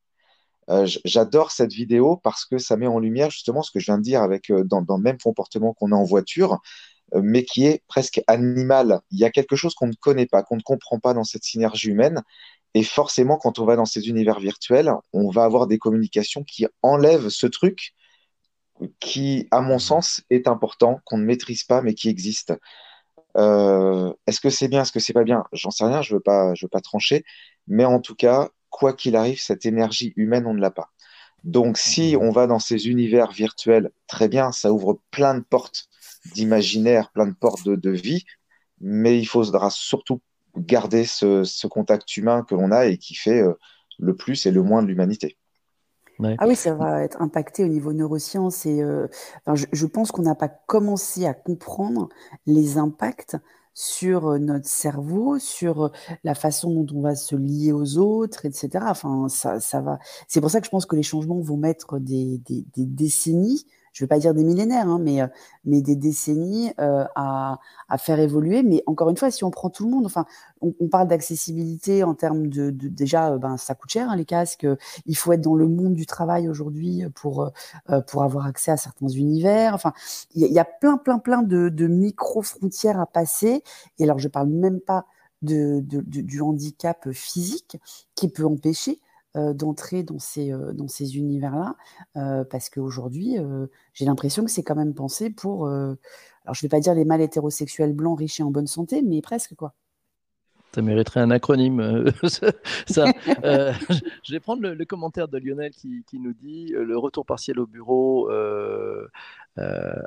Euh, 0.69 0.86
j'adore 1.05 1.51
cette 1.51 1.74
vidéo 1.74 2.17
parce 2.17 2.46
que 2.46 2.57
ça 2.57 2.77
met 2.77 2.88
en 2.88 3.00
lumière 3.00 3.31
justement 3.31 3.63
ce 3.63 3.72
que 3.72 3.79
je 3.79 3.86
viens 3.86 3.98
de 3.98 4.03
dire 4.03 4.22
avec 4.22 4.51
dans, 4.51 4.81
dans 4.81 4.98
le 4.98 5.03
même 5.03 5.17
comportement 5.17 5.74
qu'on 5.74 5.91
a 5.91 5.96
en 5.96 6.03
voiture, 6.03 6.60
euh, 7.15 7.22
mais 7.24 7.43
qui 7.43 7.65
est 7.65 7.84
presque 7.88 8.22
animal. 8.27 9.01
Il 9.12 9.19
y 9.19 9.25
a 9.25 9.29
quelque 9.31 9.55
chose 9.55 9.74
qu'on 9.75 9.88
ne 9.88 9.93
connaît 9.93 10.25
pas, 10.25 10.43
qu'on 10.43 10.57
ne 10.57 10.62
comprend 10.62 11.00
pas 11.00 11.13
dans 11.13 11.24
cette 11.24 11.43
synergie 11.43 11.89
humaine. 11.89 12.22
Et 12.74 12.84
forcément, 12.84 13.38
quand 13.38 13.60
on 13.60 13.65
va 13.65 13.75
dans 13.75 13.86
ces 13.86 14.10
univers 14.10 14.39
virtuels, 14.39 14.91
on 15.13 15.29
va 15.29 15.46
avoir 15.46 15.67
des 15.67 15.79
communications 15.79 16.43
qui 16.43 16.67
enlèvent 16.84 17.29
ce 17.29 17.48
truc 17.48 17.93
qui, 19.00 19.48
à 19.51 19.62
mon 19.62 19.79
sens, 19.79 20.22
est 20.29 20.48
important, 20.48 21.01
qu'on 21.05 21.17
ne 21.17 21.25
maîtrise 21.25 21.63
pas, 21.63 21.81
mais 21.81 21.93
qui 21.93 22.10
existe. 22.10 22.53
Euh, 23.38 24.13
est-ce 24.25 24.41
que 24.41 24.50
c'est 24.50 24.67
bien, 24.67 24.81
est-ce 24.81 24.91
que 24.91 25.00
c'est 25.00 25.13
pas 25.13 25.24
bien? 25.24 25.43
J'en 25.53 25.72
sais 25.72 25.86
rien, 25.86 26.01
je 26.01 26.15
veux 26.15 26.22
pas, 26.22 26.53
je 26.55 26.65
veux 26.65 26.69
pas 26.69 26.81
trancher. 26.81 27.24
Mais 27.67 27.86
en 27.86 28.00
tout 28.00 28.15
cas, 28.15 28.50
quoi 28.69 28.93
qu'il 28.93 29.15
arrive, 29.15 29.39
cette 29.39 29.65
énergie 29.65 30.13
humaine, 30.15 30.45
on 30.47 30.54
ne 30.54 30.62
l'a 30.62 30.71
pas. 30.71 30.89
Donc, 31.43 31.78
si 31.78 32.15
on 32.19 32.32
va 32.32 32.47
dans 32.47 32.60
ces 32.60 32.88
univers 32.88 33.32
virtuels, 33.32 33.91
très 34.08 34.28
bien, 34.28 34.51
ça 34.51 34.71
ouvre 34.73 35.01
plein 35.12 35.36
de 35.36 35.43
portes 35.43 35.88
d'imaginaire, 36.34 37.12
plein 37.12 37.28
de 37.28 37.34
portes 37.34 37.67
de, 37.67 37.89
vie, 37.89 38.25
mais 38.82 39.17
il 39.19 39.25
faudra 39.25 39.69
surtout 39.69 40.21
garder 40.58 41.06
ce, 41.06 41.67
contact 41.67 42.17
humain 42.17 42.43
que 42.43 42.56
l'on 42.56 42.71
a 42.71 42.88
et 42.88 42.97
qui 42.97 43.15
fait 43.15 43.41
euh, 43.41 43.54
le 43.99 44.15
plus 44.15 44.45
et 44.45 44.51
le 44.51 44.63
moins 44.63 44.82
de 44.82 44.88
l'humanité. 44.88 45.38
Ah 46.39 46.47
oui, 46.47 46.56
ça 46.56 46.73
va 46.73 47.03
être 47.03 47.21
impacté 47.21 47.63
au 47.63 47.67
niveau 47.67 47.93
neurosciences 47.93 48.65
et 48.65 48.82
euh, 48.82 49.08
je, 49.53 49.86
pense 49.86 50.12
qu'on 50.12 50.23
n'a 50.23 50.36
pas 50.36 50.49
commencé 50.49 51.25
à 51.25 51.34
comprendre 51.34 52.10
les 52.45 52.77
impacts 52.77 53.38
sur 53.73 54.27
euh, 54.27 54.38
notre 54.39 54.67
cerveau, 54.67 55.38
sur 55.38 55.91
la 56.23 56.34
façon 56.34 56.73
dont 56.73 56.97
on 56.97 57.01
va 57.01 57.15
se 57.15 57.36
lier 57.36 57.71
aux 57.71 57.97
autres, 57.97 58.45
etc. 58.45 58.86
Enfin, 58.89 59.30
ça, 59.30 59.60
ça 59.60 59.82
va. 59.82 59.99
C'est 60.27 60.41
pour 60.41 60.49
ça 60.49 60.60
que 60.60 60.65
je 60.65 60.71
pense 60.71 60.88
que 60.88 60.95
les 60.95 61.03
changements 61.03 61.39
vont 61.39 61.58
mettre 61.58 61.99
des 61.99 62.41
décennies 62.75 63.65
je 63.97 64.03
ne 64.03 64.05
veux 64.05 64.10
pas 64.10 64.19
dire 64.19 64.36
des 64.36 64.43
millénaires, 64.43 64.88
hein, 64.88 64.99
mais, 65.01 65.23
euh, 65.23 65.27
mais 65.65 65.81
des 65.81 65.95
décennies 65.95 66.71
euh, 66.79 67.03
à, 67.15 67.57
faire 67.97 68.19
évoluer. 68.19 68.62
Mais 68.62 68.83
encore 68.86 69.10
une 69.10 69.17
fois, 69.17 69.31
si 69.31 69.43
on 69.43 69.49
prend 69.49 69.71
tout 69.71 69.86
le 69.86 69.89
monde, 69.89 70.05
enfin, 70.05 70.27
on, 70.62 70.88
parle 70.88 71.07
d'accessibilité 71.07 72.03
en 72.03 72.13
termes 72.13 72.45
de, 72.45 72.69
déjà, 72.69 73.31
euh, 73.31 73.38
ben, 73.39 73.57
ça 73.57 73.73
coûte 73.73 73.89
cher 73.89 74.07
hein, 74.07 74.15
les 74.15 74.25
casques. 74.25 74.67
Il 75.07 75.17
faut 75.17 75.33
être 75.33 75.41
dans 75.41 75.55
le 75.55 75.67
monde 75.67 75.95
du 75.95 76.05
travail 76.05 76.47
aujourd'hui 76.47 77.05
pour 77.15 77.51
pour 78.07 78.23
avoir 78.23 78.45
accès 78.45 78.69
à 78.71 78.77
certains 78.77 79.07
univers. 79.07 79.73
Enfin, 79.73 79.93
il 80.36 80.45
y, 80.45 80.60
a 80.60 80.65
plein, 80.65 80.97
plein, 80.97 81.17
plein 81.17 81.41
de, 81.41 81.88
micro 81.88 82.43
frontières 82.43 82.99
à 82.99 83.07
passer. 83.07 83.63
Et 83.97 84.03
alors, 84.03 84.19
je 84.19 84.27
parle 84.27 84.49
même 84.49 84.79
pas 84.79 85.05
de, 85.41 85.79
du 85.81 86.41
handicap 86.41 87.10
physique 87.12 87.77
qui 88.15 88.29
peut 88.29 88.45
empêcher 88.45 88.99
d'entrer 89.54 90.04
dans 90.04 90.19
ces, 90.19 90.52
euh, 90.52 90.73
dans 90.73 90.88
ces 90.88 91.17
univers-là, 91.17 91.76
euh, 92.15 92.43
parce 92.43 92.69
qu'aujourd'hui, 92.69 93.38
j'ai 93.93 94.06
l'impression 94.06 94.43
que 94.43 94.52
c'est 94.52 94.63
quand 94.63 94.76
même 94.76 94.93
pensé 94.93 95.30
pour, 95.30 95.67
alors 95.67 95.97
je 96.54 96.60
ne 96.60 96.62
vais 96.63 96.69
pas 96.69 96.80
dire 96.80 96.93
les 96.93 97.06
mâles 97.06 97.21
hétérosexuels 97.21 97.93
blancs, 97.93 98.19
riches 98.19 98.39
et 98.39 98.43
en 98.43 98.52
bonne 98.52 98.67
santé, 98.67 99.02
mais 99.02 99.21
presque 99.21 99.56
quoi. 99.56 99.73
Ça 100.73 100.82
mériterait 100.82 101.21
un 101.21 101.32
acronyme. 101.32 102.12
ça, 102.28 103.06
je 104.23 104.32
vais 104.32 104.39
prendre 104.39 104.62
le, 104.62 104.86
commentaire 104.86 105.28
de 105.28 105.38
Lionel 105.38 105.71
qui, 105.71 106.04
qui, 106.06 106.19
nous 106.19 106.34
dit 106.34 106.67
le 106.67 106.97
retour 106.97 107.26
partiel 107.26 107.60
au 107.60 107.65
bureau 107.65 108.30
euh, 108.30 109.08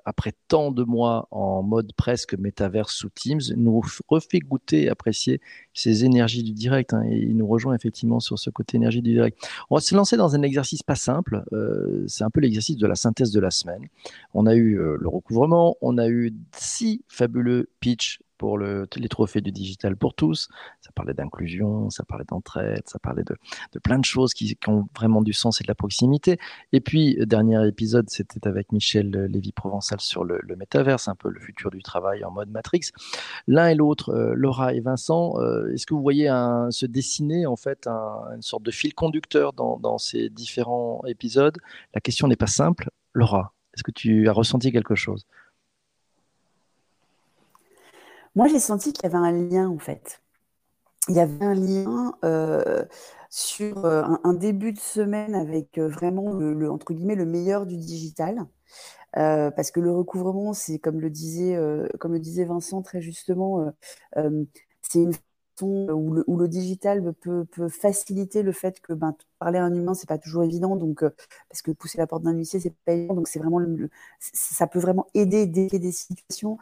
après 0.05 0.33
tant 0.49 0.71
de 0.71 0.85
mois 0.85 1.29
en 1.31 1.63
mode 1.63 1.93
presque 1.95 2.35
métaverse 2.35 2.95
sous 2.95 3.11
Teams, 3.11 3.41
nous 3.57 3.83
refait 4.09 4.39
goûter 4.39 4.89
apprécier 4.89 5.41
ces 5.75 6.05
énergies 6.05 6.43
du 6.43 6.53
direct. 6.53 6.95
Hein, 6.95 7.03
et 7.09 7.17
il 7.17 7.37
nous 7.37 7.47
rejoint 7.47 7.75
effectivement 7.75 8.21
sur 8.21 8.39
ce 8.39 8.51
côté 8.51 8.77
énergie 8.77 9.03
du 9.03 9.13
direct. 9.13 9.39
On 9.71 9.77
va 9.77 9.81
se 9.81 9.95
lancer 9.95 10.17
dans 10.17 10.35
un 10.35 10.43
exercice 10.43 10.83
pas 10.83 10.95
simple. 10.95 11.45
Euh, 11.53 12.05
c'est 12.07 12.25
un 12.25 12.31
peu 12.31 12.41
l'exercice 12.41 12.77
de 12.77 12.87
la 12.87 12.95
synthèse 12.95 13.33
de 13.33 13.41
la 13.41 13.51
semaine. 13.51 13.87
On 14.35 14.47
a 14.47 14.55
eu 14.55 14.79
euh, 14.79 14.97
le 15.01 15.09
recouvrement, 15.09 15.77
on 15.81 15.99
a 15.99 16.09
eu 16.09 16.33
six 16.53 17.03
fabuleux 17.09 17.69
pitchs 17.81 18.21
pour 18.41 18.57
le, 18.57 18.89
les 18.97 19.09
trophées 19.11 19.43
du 19.43 19.53
digital 19.53 19.99
pour 19.99 20.15
tous. 20.15 20.49
Ça 20.81 20.91
parlait 20.95 21.13
d'inclusion, 21.13 21.91
ça 21.91 22.05
parlait 22.05 22.25
d'entraide, 22.27 22.81
ça 22.87 22.99
parlait 22.99 23.23
de, 23.23 23.37
de, 23.75 23.79
plein 23.79 23.99
de 23.99 24.05
choses 24.07 24.33
qui, 24.33 24.57
ont 24.67 24.87
vraiment 24.97 25.21
du 25.21 25.35
sens 25.35 25.61
et 25.61 25.65
de 25.65 25.69
la 25.69 25.75
proximité. 25.75 26.39
Et 26.73 26.81
puis, 26.81 27.19
dernier 27.27 27.69
épisode, 27.69 28.09
c'était 28.09 28.49
avec 28.49 28.73
Michel 28.73 29.11
Lévy-Provençal 29.11 30.01
sur 30.01 30.25
le, 30.25 30.41
le 30.43 30.57
métaverse, 30.57 31.07
un 31.09 31.15
peu 31.17 31.29
le 31.29 31.39
futur 31.39 31.71
du 31.71 31.83
travail 31.83 32.25
en 32.25 32.31
mode 32.31 32.49
Matrix. 32.49 32.93
L'un 33.47 33.69
et 33.69 33.75
l'autre, 33.75 34.09
euh, 34.15 34.33
Laura 34.35 34.73
et 34.73 34.81
Vincent, 34.81 35.35
euh, 35.37 35.75
est-ce 35.75 35.85
que 35.85 35.93
vous 35.93 36.01
voyez 36.01 36.29
se 36.71 36.87
dessiner 36.87 37.45
en 37.45 37.57
fait 37.57 37.87
un, 37.89 38.23
une 38.35 38.43
sorte 38.43 38.63
de 38.63 38.71
fil 38.71 38.95
conducteur 38.95 39.53
dans, 39.53 39.79
dans 39.79 39.99
ces 39.99 40.31
différents 40.31 41.03
épisodes? 41.07 41.59
La 41.93 42.01
question 42.01 42.27
n'est 42.27 42.37
pas 42.37 42.47
simple. 42.47 42.89
Laura, 43.13 43.53
est-ce 43.75 43.83
que 43.83 43.91
tu 43.91 44.31
as 44.31 44.33
ressenti 44.33 44.73
quelque 44.73 44.95
chose? 44.95 45.27
Moi, 48.35 48.49
j'ai 48.49 48.61
senti 48.61 48.93
qu'il 48.93 49.05
y 49.05 49.07
avait 49.07 49.17
un 49.17 49.33
lien, 49.33 49.69
en 49.69 49.79
fait. 49.79 50.21
Il 51.09 51.17
y 51.17 51.21
avait 51.21 51.45
un 51.45 51.55
lien 51.55 52.15
euh, 52.25 52.85
sur 53.31 53.85
euh, 53.85 54.03
un, 54.25 54.35
début 54.35 54.73
de 54.73 54.79
semaine 54.79 55.35
avec 55.35 55.79
euh, 55.79 55.89
vraiment 55.89 56.33
le, 56.35 56.71
entre 56.71 56.93
guillemets, 56.95 57.17
le 57.17 57.27
meilleur 57.27 57.67
du 57.67 57.77
digital. 57.77 58.47
parce 59.15 59.71
que 59.71 59.81
le 59.81 59.93
recouvrement, 59.93 60.53
c'est 60.53 60.79
comme 60.79 61.01
le 61.01 61.11
disait, 61.11 61.59
comme 61.99 62.13
le 62.13 62.21
disait 62.21 62.45
Vincent 62.45 62.83
très 62.83 63.01
justement, 63.01 63.73
c'est 64.83 65.01
une 65.01 65.15
façon 65.15 65.89
où 66.27 66.37
le, 66.39 66.49
digital 66.49 67.13
peut, 67.15 67.45
peut, 67.45 67.69
faciliter 67.69 68.43
le 68.43 68.53
fait 68.53 68.81
que 68.81 68.93
ben, 68.93 69.17
parler 69.41 69.59
à 69.59 69.65
un 69.65 69.75
humain, 69.75 69.95
c'est 69.95 70.09
pas 70.09 70.19
toujours 70.19 70.45
évident, 70.45 70.77
donc 70.77 71.05
parce 71.49 71.63
que 71.63 71.73
pousser 71.73 71.99
la 71.99 72.07
porte 72.07 72.23
d'un 72.23 72.33
huissier, 72.33 72.61
c'est 72.61 72.75
pas 72.85 72.93
évident, 72.93 73.15
donc 73.15 73.27
c'est 73.29 73.41
vraiment 73.41 73.61
ça 74.21 74.67
peut 74.67 74.79
vraiment 74.79 75.07
aider 75.15 75.47
des, 75.47 75.93
situations. 75.93 76.59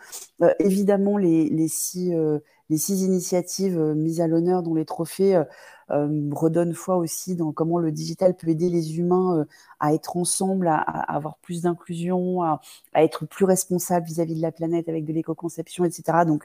évidemment, 0.58 1.18
les, 1.18 1.50
les 1.50 1.68
six 1.68 3.02
initiatives 3.02 3.78
mises 3.78 4.20
à 4.20 4.26
l'honneur, 4.26 4.62
dont 4.62 4.74
les 4.74 4.84
trophées 4.84 5.42
redonnent 5.88 6.74
foi 6.74 6.96
aussi 6.96 7.34
dans 7.34 7.52
comment 7.52 7.78
le 7.78 7.92
digital 7.92 8.36
peut 8.36 8.48
aider 8.48 8.68
les 8.68 8.98
humains 8.98 9.46
à 9.80 9.94
être 9.94 10.16
ensemble, 10.16 10.68
à, 10.68 10.76
avoir 10.76 11.38
plus 11.38 11.62
d'inclusion, 11.62 12.42
à, 12.42 12.60
être 12.94 13.26
plus 13.26 13.44
responsables 13.44 14.06
vis-à-vis 14.06 14.34
de 14.34 14.42
la 14.42 14.52
planète 14.52 14.88
avec 14.88 15.04
de 15.04 15.12
l'éco-conception, 15.12 15.84
etc. 15.84 16.24
Donc 16.26 16.44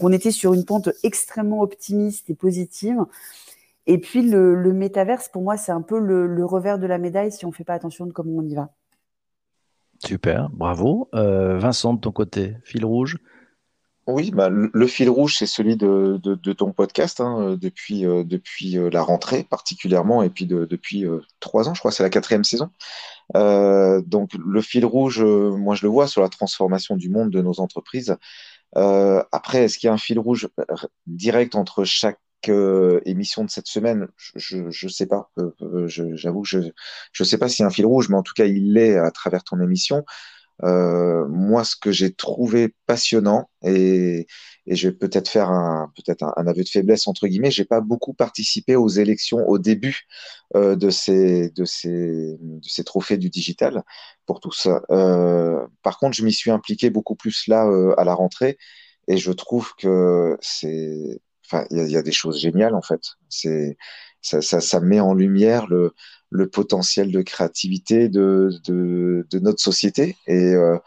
on 0.00 0.12
était 0.12 0.32
sur 0.32 0.54
une 0.54 0.64
pente 0.64 0.90
extrêmement 1.02 1.60
optimiste 1.60 2.30
et 2.30 2.34
positive. 2.34 3.04
Et 3.90 3.98
puis 3.98 4.22
le, 4.22 4.54
le 4.54 4.72
métaverse, 4.72 5.28
pour 5.28 5.42
moi, 5.42 5.56
c'est 5.56 5.72
un 5.72 5.82
peu 5.82 5.98
le, 5.98 6.44
revers 6.44 6.78
de 6.78 6.86
la 6.86 6.98
médaille 6.98 7.32
si 7.32 7.44
on 7.44 7.48
ne 7.48 7.54
fait 7.54 7.64
pas 7.64 7.74
attention 7.74 8.06
de 8.06 8.12
comment 8.12 8.36
on 8.36 8.42
y 8.42 8.54
va. 8.54 8.68
Super, 9.98 10.48
bravo. 10.50 11.08
Vincent, 11.12 11.94
de 11.94 12.00
ton 12.00 12.12
côté, 12.12 12.54
fil 12.62 12.84
rouge 12.84 13.18
oui, 14.06 14.30
bah, 14.32 14.48
le 14.50 14.86
fil 14.86 15.08
rouge, 15.08 15.36
c'est 15.36 15.46
celui 15.46 15.76
de, 15.76 16.18
ton 16.52 16.72
podcast 16.72 17.20
hein, 17.20 17.56
depuis, 17.60 18.06
euh, 18.06 18.24
depuis 18.24 18.78
euh, 18.78 18.90
la 18.90 19.02
rentrée 19.02 19.44
particulièrement, 19.44 20.22
et 20.22 20.30
puis 20.30 20.46
depuis 20.46 21.06
euh, 21.06 21.20
trois 21.38 21.68
ans, 21.68 21.74
je 21.74 21.80
crois, 21.80 21.92
c'est 21.92 22.02
la 22.02 22.10
quatrième 22.10 22.44
saison. 22.44 22.70
donc 23.34 24.30
le 24.34 24.60
fil 24.62 24.84
rouge, 24.84 25.22
moi 25.22 25.74
je 25.74 25.82
le 25.82 25.90
vois 25.90 26.08
sur 26.08 26.22
la 26.22 26.28
transformation 26.28 26.96
du 26.96 27.08
monde 27.08 27.30
de 27.30 27.40
nos 27.42 27.60
entreprises. 27.60 28.16
après, 28.74 29.64
est-ce 29.64 29.78
qu'il 29.78 29.88
y 29.88 29.90
a 29.90 29.92
un 29.92 29.98
fil 29.98 30.18
rouge 30.18 30.48
direct 31.06 31.54
entre 31.54 31.84
chaque 31.84 32.18
émission 32.48 33.44
de 33.44 33.50
cette 33.50 33.66
semaine 33.66 34.08
Je 34.36 34.58
ne 34.58 34.90
sais 34.90 35.06
pas. 35.06 35.30
J'avoue 35.86 36.42
que 36.42 36.48
je 36.48 36.58
ne 37.20 37.24
sais 37.24 37.38
pas 37.38 37.46
a 37.46 37.64
un 37.64 37.70
fil 37.70 37.86
rouge, 37.86 38.08
mais 38.08 38.16
en 38.16 38.22
tout 38.22 38.34
cas, 38.34 38.46
il 38.46 38.72
l'est 38.72 38.96
à 38.96 39.10
travers 39.10 39.44
ton 39.44 39.60
émission. 39.60 40.04
Euh, 40.62 41.26
moi, 41.28 41.64
ce 41.64 41.74
que 41.76 41.90
j'ai 41.90 42.12
trouvé 42.12 42.74
passionnant, 42.86 43.48
et, 43.64 44.26
et 44.66 44.76
je 44.76 44.88
vais 44.88 44.94
peut-être 44.94 45.28
faire 45.28 45.50
un, 45.50 45.90
peut-être 45.96 46.22
un, 46.22 46.46
aveu 46.46 46.62
de 46.62 46.68
faiblesse 46.68 47.08
entre 47.08 47.26
guillemets, 47.28 47.50
j'ai 47.50 47.64
pas 47.64 47.80
beaucoup 47.80 48.12
participé 48.12 48.76
aux 48.76 48.88
élections 48.88 49.48
au 49.48 49.58
début 49.58 50.02
euh, 50.56 50.76
de, 50.76 50.90
ces, 50.90 51.50
de, 51.50 51.64
ces, 51.64 52.36
de 52.40 52.68
ces 52.68 52.84
trophées 52.84 53.16
du 53.16 53.30
digital 53.30 53.82
pour 54.26 54.40
tous. 54.40 54.68
Euh, 54.90 55.66
par 55.82 55.98
contre, 55.98 56.16
je 56.16 56.24
m'y 56.24 56.32
suis 56.32 56.50
impliqué 56.50 56.90
beaucoup 56.90 57.16
plus 57.16 57.46
là 57.46 57.66
euh, 57.66 57.94
à 57.98 58.04
la 58.04 58.14
rentrée, 58.14 58.58
et 59.08 59.16
je 59.16 59.32
trouve 59.32 59.72
que 59.78 60.36
c'est, 60.40 61.20
il 61.70 61.88
y, 61.88 61.96
a 61.96 62.02
des 62.02 62.12
choses 62.12 62.40
géniales 62.40 62.74
en 62.74 62.82
fait. 62.82 63.00
C'est 63.28 63.76
ça, 64.22 64.80
met 64.80 65.00
en 65.00 65.14
lumière 65.14 65.66
le 65.66 66.48
potentiel 66.48 67.10
de 67.10 67.22
créativité 67.22 68.08
de, 68.08 68.50
notre 69.40 69.60
société. 69.60 70.16
Et, 70.26 70.54
euh, 70.54 70.78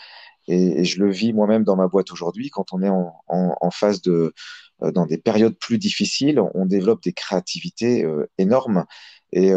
et, 0.47 0.83
je 0.83 1.01
le 1.03 1.11
vis 1.11 1.33
moi-même 1.33 1.63
dans 1.63 1.75
ma 1.75 1.87
boîte 1.87 2.11
aujourd'hui. 2.11 2.49
Quand 2.49 2.73
on 2.73 2.81
est 2.81 2.89
en, 2.89 3.13
en, 3.27 3.71
phase 3.71 4.01
de, 4.01 4.33
euh, 4.81 4.91
dans 4.91 5.05
des 5.05 5.17
périodes 5.17 5.57
plus 5.57 5.77
difficiles, 5.77 6.39
on 6.53 6.65
développe 6.65 7.03
des 7.03 7.13
créativités 7.13 8.03
euh, 8.03 8.29
énormes. 8.37 8.85
Et 9.35 9.51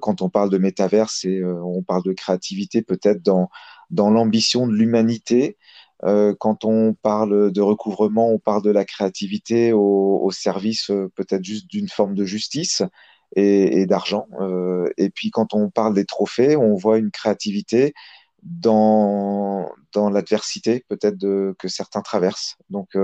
quand 0.00 0.22
on 0.22 0.28
parle 0.28 0.50
de 0.50 0.58
métaverse, 0.58 1.24
et, 1.24 1.44
on 1.44 1.84
parle 1.84 2.02
de 2.02 2.12
créativité 2.12 2.82
peut-être 2.82 3.22
dans, 3.22 3.48
dans 3.90 4.10
l'ambition 4.10 4.66
de 4.66 4.72
l'humanité. 4.72 5.56
Quand 6.02 6.64
on 6.64 6.94
parle 6.94 7.52
de 7.52 7.60
recouvrement, 7.60 8.30
on 8.30 8.38
parle 8.38 8.62
de 8.62 8.70
la 8.70 8.84
créativité 8.84 9.72
au, 9.72 10.20
au 10.22 10.30
service 10.30 10.90
peut-être 11.14 11.44
juste 11.44 11.68
d'une 11.68 11.88
forme 11.88 12.14
de 12.14 12.24
justice 12.24 12.82
et, 13.36 13.86
d'argent. 13.86 14.26
Euh, 14.40 14.90
et 14.96 15.10
puis 15.10 15.30
quand 15.30 15.54
on 15.54 15.70
parle 15.70 15.94
des 15.94 16.04
trophées, 16.04 16.56
on 16.56 16.74
voit 16.74 16.98
une 16.98 17.10
créativité 17.10 17.94
dans, 18.42 19.70
dans 19.92 20.10
l'adversité 20.10 20.84
peut-être 20.88 21.18
que 21.18 21.68
certains 21.68 22.02
traversent. 22.02 22.56
Donc 22.70 22.96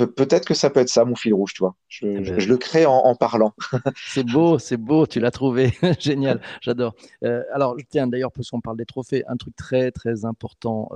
euh, 0.00 0.06
peut-être 0.06 0.46
que 0.46 0.54
ça 0.54 0.70
peut 0.70 0.80
être 0.80 0.88
ça 0.88 1.04
mon 1.04 1.14
fil 1.14 1.34
rouge, 1.34 1.52
tu 1.54 1.60
vois. 1.60 1.74
Je, 1.88 2.06
eh 2.06 2.20
ben. 2.20 2.48
le 2.48 2.56
crée 2.56 2.86
en, 2.86 3.14
parlant. 3.14 3.52
c'est 4.06 4.24
beau, 4.24 4.58
c'est 4.58 4.76
beau, 4.76 5.06
tu 5.06 5.20
l'as 5.20 5.30
trouvé. 5.30 5.72
Génial, 5.98 6.40
j'adore. 6.60 6.94
Euh, 7.24 7.42
alors, 7.52 7.76
tiens, 7.90 8.06
d'ailleurs, 8.06 8.32
puisqu'on 8.32 8.60
parle 8.60 8.76
des 8.76 8.86
trophées, 8.86 9.22
un 9.28 9.36
truc 9.36 9.54
très, 9.56 9.90
très 9.90 10.24
important. 10.24 10.88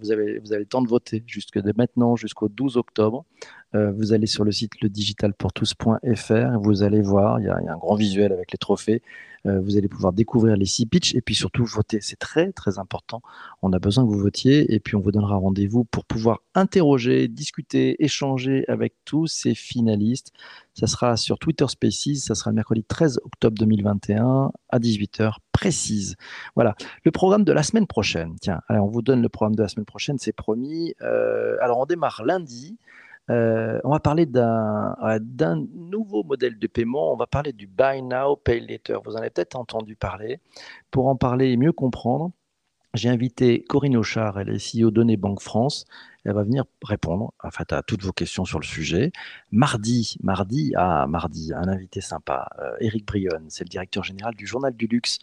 vous, 0.00 0.12
avez, 0.12 0.38
vous 0.38 0.52
avez 0.52 0.62
le 0.62 0.68
temps 0.68 0.82
de 0.82 0.88
voter 0.88 1.22
jusque 1.26 1.58
de 1.60 1.72
maintenant 1.76 2.16
jusqu'au 2.16 2.48
12 2.48 2.76
octobre. 2.76 3.24
Euh, 3.74 3.92
vous 3.92 4.12
allez 4.12 4.26
sur 4.26 4.44
le 4.44 4.52
site 4.52 4.80
ledigitalpourtous.fr, 4.80 6.58
vous 6.60 6.82
allez 6.82 7.02
voir, 7.02 7.38
il 7.40 7.46
y, 7.46 7.48
a, 7.48 7.56
un 7.56 7.76
grand 7.76 7.96
visuel 7.96 8.32
avec 8.32 8.52
les 8.52 8.58
trophées. 8.58 9.02
Euh, 9.46 9.60
vous 9.60 9.76
allez 9.76 9.88
pouvoir 9.88 10.12
découvrir 10.12 10.56
les 10.56 10.64
six 10.64 10.86
pitchs 10.86 11.14
et 11.14 11.20
puis 11.20 11.34
surtout 11.34 11.64
voter. 11.64 12.00
C'est 12.00 12.18
très 12.18 12.50
très 12.52 12.78
important. 12.78 13.22
On 13.62 13.72
a 13.72 13.78
besoin 13.78 14.04
que 14.04 14.10
vous 14.10 14.18
votiez 14.18 14.74
et 14.74 14.80
puis 14.80 14.96
on 14.96 15.00
vous 15.00 15.12
donnera 15.12 15.36
rendez-vous 15.36 15.84
pour 15.84 16.04
pouvoir 16.04 16.40
interroger, 16.54 17.28
discuter, 17.28 18.02
échanger 18.02 18.64
avec 18.68 18.94
tous 19.04 19.26
ces 19.26 19.54
finalistes. 19.54 20.32
Ça 20.74 20.86
sera 20.86 21.16
sur 21.16 21.38
Twitter 21.38 21.66
Spaces, 21.68 22.24
ça 22.24 22.34
sera 22.34 22.50
le 22.50 22.56
mercredi 22.56 22.82
13 22.84 23.20
octobre 23.24 23.56
2021 23.58 24.50
à 24.70 24.78
18h 24.78 25.36
précise. 25.52 26.16
Voilà, 26.54 26.74
le 27.04 27.10
programme 27.10 27.44
de 27.44 27.52
la 27.52 27.62
semaine 27.62 27.86
prochaine. 27.86 28.36
Tiens, 28.40 28.60
on 28.68 28.86
vous 28.86 29.02
donne 29.02 29.22
le 29.22 29.28
programme 29.28 29.56
de 29.56 29.62
la 29.62 29.68
semaine 29.68 29.86
prochaine, 29.86 30.18
c'est 30.18 30.32
promis. 30.32 30.94
Euh, 31.02 31.56
alors 31.60 31.78
on 31.78 31.86
démarre 31.86 32.22
lundi. 32.24 32.76
Euh, 33.30 33.78
on 33.84 33.90
va 33.90 34.00
parler 34.00 34.26
d'un 34.26 35.66
nouveau 35.74 36.22
modèle 36.24 36.58
de 36.58 36.66
paiement. 36.66 37.12
On 37.12 37.16
va 37.16 37.26
parler 37.26 37.52
du 37.52 37.66
Buy 37.66 38.02
Now, 38.02 38.36
Pay 38.36 38.60
Later. 38.60 38.98
Vous 39.04 39.14
en 39.14 39.18
avez 39.18 39.30
peut-être 39.30 39.56
entendu 39.56 39.96
parler. 39.96 40.40
Pour 40.90 41.08
en 41.08 41.16
parler 41.16 41.50
et 41.50 41.56
mieux 41.56 41.72
comprendre, 41.72 42.32
j'ai 42.94 43.10
invité 43.10 43.64
Corinne 43.68 43.96
Auchard, 43.96 44.40
elle 44.40 44.48
est 44.48 44.74
CEO 44.82 44.90
Données 44.90 45.18
Banque 45.18 45.42
France. 45.42 45.84
Elle 46.24 46.34
va 46.34 46.42
venir 46.42 46.64
répondre 46.82 47.32
à 47.38 47.82
toutes 47.82 48.02
vos 48.02 48.12
questions 48.12 48.44
sur 48.44 48.58
le 48.58 48.64
sujet. 48.64 49.12
Mardi, 49.50 50.16
mardi, 50.22 50.72
ah, 50.76 51.06
mardi, 51.06 51.52
un 51.54 51.68
invité 51.68 52.00
sympa, 52.00 52.48
Eric 52.80 53.02
euh, 53.02 53.06
Brion, 53.06 53.44
c'est 53.48 53.64
le 53.64 53.68
directeur 53.68 54.04
général 54.04 54.34
du 54.34 54.46
Journal 54.46 54.74
du 54.74 54.86
Luxe. 54.86 55.18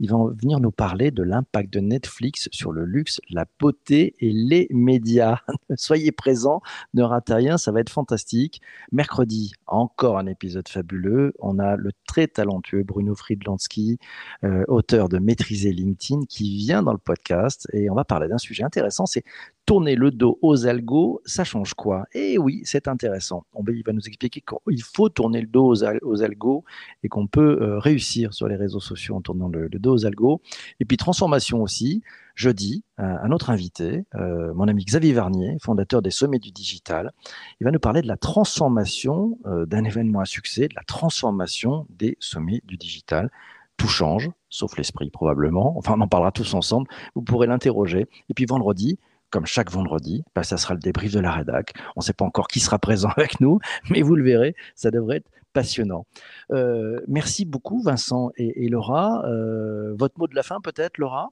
Il 0.00 0.10
va 0.10 0.16
venir 0.34 0.60
nous 0.60 0.70
parler 0.70 1.10
de 1.10 1.22
l'impact 1.22 1.72
de 1.72 1.80
Netflix 1.80 2.48
sur 2.52 2.72
le 2.72 2.84
luxe, 2.84 3.20
la 3.30 3.44
beauté 3.58 4.16
et 4.20 4.32
les 4.32 4.66
médias. 4.70 5.40
Soyez 5.76 6.12
présents, 6.12 6.62
ne 6.94 7.02
ratez 7.02 7.34
rien, 7.34 7.58
ça 7.58 7.70
va 7.70 7.80
être 7.80 7.90
fantastique. 7.90 8.60
Mercredi, 8.92 9.52
encore 9.66 10.18
un 10.18 10.26
épisode 10.26 10.68
fabuleux. 10.68 11.32
On 11.38 11.58
a 11.58 11.76
le 11.76 11.90
très 12.06 12.26
talentueux 12.26 12.82
Bruno 12.82 13.14
Friedlandsky, 13.14 13.98
euh, 14.44 14.64
auteur 14.68 15.08
de 15.08 15.18
Maîtriser 15.18 15.72
LinkedIn, 15.72 16.24
qui 16.28 16.56
vient 16.56 16.82
dans 16.82 16.92
le 16.92 16.98
podcast 16.98 17.68
et 17.72 17.90
on 17.90 17.94
va 17.94 18.04
parler 18.04 18.28
d'un 18.28 18.38
sujet 18.38 18.64
intéressant, 18.64 19.06
c'est 19.06 19.24
tourner 19.70 19.94
le 19.94 20.10
dos 20.10 20.36
aux 20.42 20.66
algos, 20.66 21.22
ça 21.24 21.44
change 21.44 21.74
quoi? 21.74 22.04
Eh 22.12 22.38
oui, 22.38 22.60
c'est 22.64 22.88
intéressant. 22.88 23.44
il 23.68 23.84
va 23.86 23.92
nous 23.92 24.00
expliquer 24.00 24.40
qu'il 24.40 24.82
faut 24.82 25.08
tourner 25.08 25.40
le 25.40 25.46
dos 25.46 25.72
aux, 26.02 26.22
algos 26.24 26.64
et 27.04 27.08
qu'on 27.08 27.28
peut 27.28 27.56
euh, 27.62 27.78
réussir 27.78 28.34
sur 28.34 28.48
les 28.48 28.56
réseaux 28.56 28.80
sociaux 28.80 29.14
en 29.14 29.20
tournant 29.20 29.46
le, 29.46 29.68
dos 29.68 29.94
aux 29.94 30.06
algos. 30.06 30.42
Et 30.80 30.84
puis 30.84 30.96
transformation 30.96 31.62
aussi. 31.62 32.02
Jeudi, 32.34 32.84
un 32.96 33.30
autre 33.32 33.50
invité, 33.50 34.06
euh, 34.14 34.54
mon 34.54 34.66
ami 34.66 34.84
Xavier 34.84 35.12
Varnier, 35.12 35.58
fondateur 35.60 36.00
des 36.00 36.10
Sommets 36.10 36.38
du 36.38 36.52
Digital, 36.52 37.12
il 37.60 37.64
va 37.64 37.70
nous 37.70 37.78
parler 37.78 38.00
de 38.02 38.08
la 38.08 38.16
transformation 38.16 39.38
euh, 39.46 39.66
d'un 39.66 39.84
événement 39.84 40.20
à 40.20 40.24
succès, 40.24 40.66
de 40.66 40.74
la 40.74 40.84
transformation 40.84 41.86
des 41.90 42.16
Sommets 42.18 42.62
du 42.64 42.76
Digital 42.76 43.30
tout 43.76 43.88
change, 43.88 44.30
sauf 44.50 44.76
l'esprit 44.76 45.10
probablement. 45.10 45.78
Enfin, 45.78 45.94
on 45.96 46.00
en 46.02 46.08
parlera 46.08 46.32
tous 46.32 46.52
ensemble. 46.54 46.86
Vous 47.14 47.22
pourrez 47.22 47.46
l'interroger. 47.46 48.08
Et 48.28 48.34
puis 48.34 48.44
vendredi, 48.44 48.98
comme 49.30 49.46
chaque 49.46 49.70
vendredi, 49.70 50.24
bah, 50.34 50.42
ça 50.42 50.56
sera 50.56 50.74
le 50.74 50.80
débrief 50.80 51.12
de 51.12 51.20
la 51.20 51.32
rédac. 51.32 51.72
On 51.96 52.00
ne 52.00 52.04
sait 52.04 52.12
pas 52.12 52.24
encore 52.24 52.48
qui 52.48 52.60
sera 52.60 52.78
présent 52.78 53.08
avec 53.16 53.40
nous, 53.40 53.58
mais 53.90 54.02
vous 54.02 54.16
le 54.16 54.24
verrez, 54.24 54.54
ça 54.74 54.90
devrait 54.90 55.18
être 55.18 55.30
passionnant. 55.52 56.06
Euh, 56.52 57.00
merci 57.08 57.44
beaucoup 57.44 57.82
Vincent 57.82 58.30
et, 58.36 58.68
Laura. 58.68 59.24
Euh, 59.26 59.94
votre 59.98 60.18
mot 60.18 60.28
de 60.28 60.34
la 60.34 60.42
fin 60.42 60.60
peut-être, 60.60 60.98
Laura? 60.98 61.30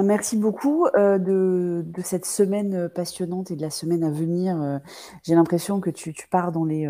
Merci 0.00 0.36
beaucoup 0.36 0.86
euh, 0.96 1.18
de, 1.18 1.84
cette 2.02 2.24
semaine 2.24 2.74
euh, 2.74 2.88
passionnante 2.88 3.50
et 3.50 3.56
de 3.56 3.62
la 3.62 3.70
semaine 3.70 4.02
à 4.04 4.10
venir. 4.10 4.60
Euh, 4.60 4.78
j'ai 5.22 5.34
l'impression 5.34 5.80
que 5.80 5.90
tu, 5.90 6.14
pars 6.30 6.50
dans 6.50 6.64
les, 6.64 6.88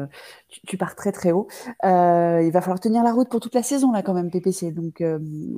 tu, 0.49 0.77
pars 0.77 0.95
très 0.95 1.12
très 1.12 1.33
haut. 1.33 1.49
il 1.83 2.51
va 2.53 2.61
falloir 2.61 2.81
tenir 2.81 3.03
la 3.03 3.12
route 3.12 3.29
pour 3.29 3.41
toute 3.41 3.55
la 3.55 3.62
saison 3.62 3.93
là 3.93 4.03
quand 4.03 4.15
même, 4.15 4.31
PPC. 4.31 4.73
Donc 4.73 5.03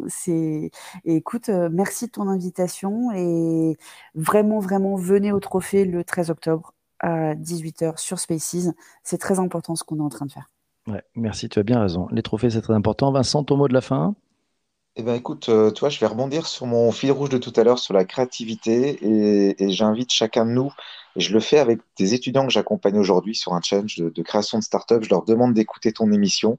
c'est, 0.08 0.70
écoute, 1.04 1.48
merci 1.48 2.06
de 2.06 2.12
ton 2.12 2.28
invitation 2.28 3.10
et 3.12 3.76
vraiment 4.14 4.58
vraiment 4.58 4.96
venez 4.96 5.32
au 5.32 5.40
trophée 5.40 5.84
le 5.84 6.04
13 6.04 6.30
octobre 6.30 6.72
à 7.00 7.34
18h 7.34 7.98
sur 7.98 8.18
Spaces. 8.18 8.70
C'est 9.02 9.18
très 9.18 9.38
important 9.38 9.76
ce 9.76 9.84
qu'on 9.84 9.98
est 9.98 10.02
en 10.02 10.08
train 10.08 10.26
de 10.26 10.32
faire. 10.32 10.50
Ouais, 10.86 11.02
merci, 11.14 11.48
tu 11.48 11.58
as 11.58 11.62
bien 11.62 11.80
raison. 11.80 12.08
Les 12.10 12.22
trophées 12.22 12.50
c'est 12.50 12.62
très 12.62 12.74
important. 12.74 13.12
Vincent, 13.12 13.44
ton 13.44 13.56
mot 13.56 13.68
de 13.68 13.74
la 13.74 13.80
fin? 13.80 14.14
Eh 14.96 15.02
ben 15.02 15.14
écoute, 15.14 15.48
euh, 15.48 15.72
toi, 15.72 15.88
je 15.88 15.98
vais 15.98 16.06
rebondir 16.06 16.46
sur 16.46 16.66
mon 16.66 16.92
fil 16.92 17.10
rouge 17.10 17.28
de 17.28 17.38
tout 17.38 17.52
à 17.56 17.64
l'heure 17.64 17.80
sur 17.80 17.94
la 17.94 18.04
créativité 18.04 18.98
et, 19.58 19.70
j'invite 19.72 20.12
chacun 20.12 20.46
de 20.46 20.52
nous, 20.52 20.70
et 21.16 21.20
je 21.20 21.32
le 21.32 21.40
fais 21.40 21.58
avec 21.58 21.80
des 21.98 22.14
étudiants 22.14 22.46
que 22.46 22.52
j'accompagne 22.52 22.96
aujourd'hui 22.96 23.34
sur 23.34 23.54
un 23.54 23.60
challenge 23.60 23.96
de, 23.96 24.22
création 24.22 24.58
de 24.58 24.62
start-up, 24.62 25.02
je 25.02 25.10
leur 25.10 25.24
demande 25.24 25.52
d'écouter 25.52 25.92
ton 25.92 26.12
émission 26.12 26.58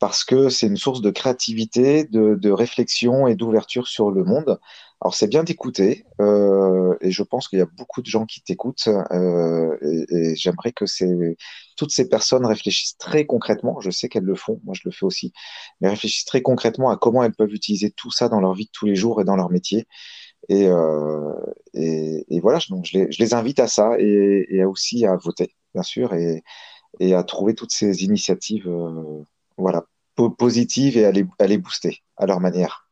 parce 0.00 0.24
que 0.24 0.48
c'est 0.48 0.66
une 0.66 0.76
source 0.76 1.00
de 1.00 1.10
créativité, 1.10 2.04
de, 2.04 2.50
réflexion 2.50 3.28
et 3.28 3.36
d'ouverture 3.36 3.86
sur 3.86 4.10
le 4.10 4.24
monde. 4.24 4.58
Alors 5.00 5.14
c'est 5.14 5.28
bien 5.28 5.44
d'écouter 5.44 6.06
euh, 6.20 6.96
et 7.00 7.12
je 7.12 7.22
pense 7.22 7.48
qu'il 7.48 7.60
y 7.60 7.62
a 7.62 7.66
beaucoup 7.66 8.02
de 8.02 8.06
gens 8.06 8.26
qui 8.26 8.42
t'écoutent 8.42 8.88
euh, 9.12 9.76
et, 10.10 10.34
j'aimerais 10.34 10.72
que 10.72 10.86
toutes 11.76 11.92
ces 11.92 12.08
personnes 12.08 12.46
réfléchissent 12.46 12.96
très 12.98 13.26
concrètement. 13.26 13.80
Je 13.80 13.90
sais 13.90 14.08
qu'elles 14.08 14.24
le 14.24 14.34
font, 14.34 14.60
moi 14.64 14.74
je 14.74 14.82
le 14.84 14.90
fais 14.90 15.04
aussi, 15.04 15.32
mais 15.80 15.88
réfléchissent 15.88 16.24
très 16.24 16.42
concrètement 16.42 16.90
à 16.90 16.96
comment 16.96 17.22
elles 17.22 17.34
peuvent 17.34 17.54
utiliser 17.54 17.90
tout 17.90 18.10
ça 18.10 18.28
dans 18.28 18.40
leur 18.40 18.54
vie 18.54 18.66
de 18.66 18.70
tous 18.72 18.86
les 18.86 18.96
jours 18.96 19.20
et 19.20 19.24
dans 19.24 19.36
leur 19.36 19.50
métier. 19.50 19.86
Et, 20.48 20.68
euh, 20.68 21.32
voilà, 22.42 22.58
donc 22.70 22.86
je 22.86 22.98
les, 23.18 23.34
invite 23.34 23.60
à 23.60 23.66
ça 23.68 23.96
et, 23.98 24.64
aussi 24.64 25.06
à 25.06 25.16
voter, 25.16 25.54
bien 25.74 25.82
sûr, 25.82 26.14
et, 26.14 26.42
à 27.14 27.22
trouver 27.24 27.54
toutes 27.54 27.72
ces 27.72 28.04
initiatives 28.04 28.68
voilà, 29.58 29.84
positives 30.38 30.96
et 30.96 31.04
à 31.04 31.12
les, 31.12 31.58
booster 31.58 32.02
à 32.16 32.26
leur 32.26 32.40
manière. 32.40 32.85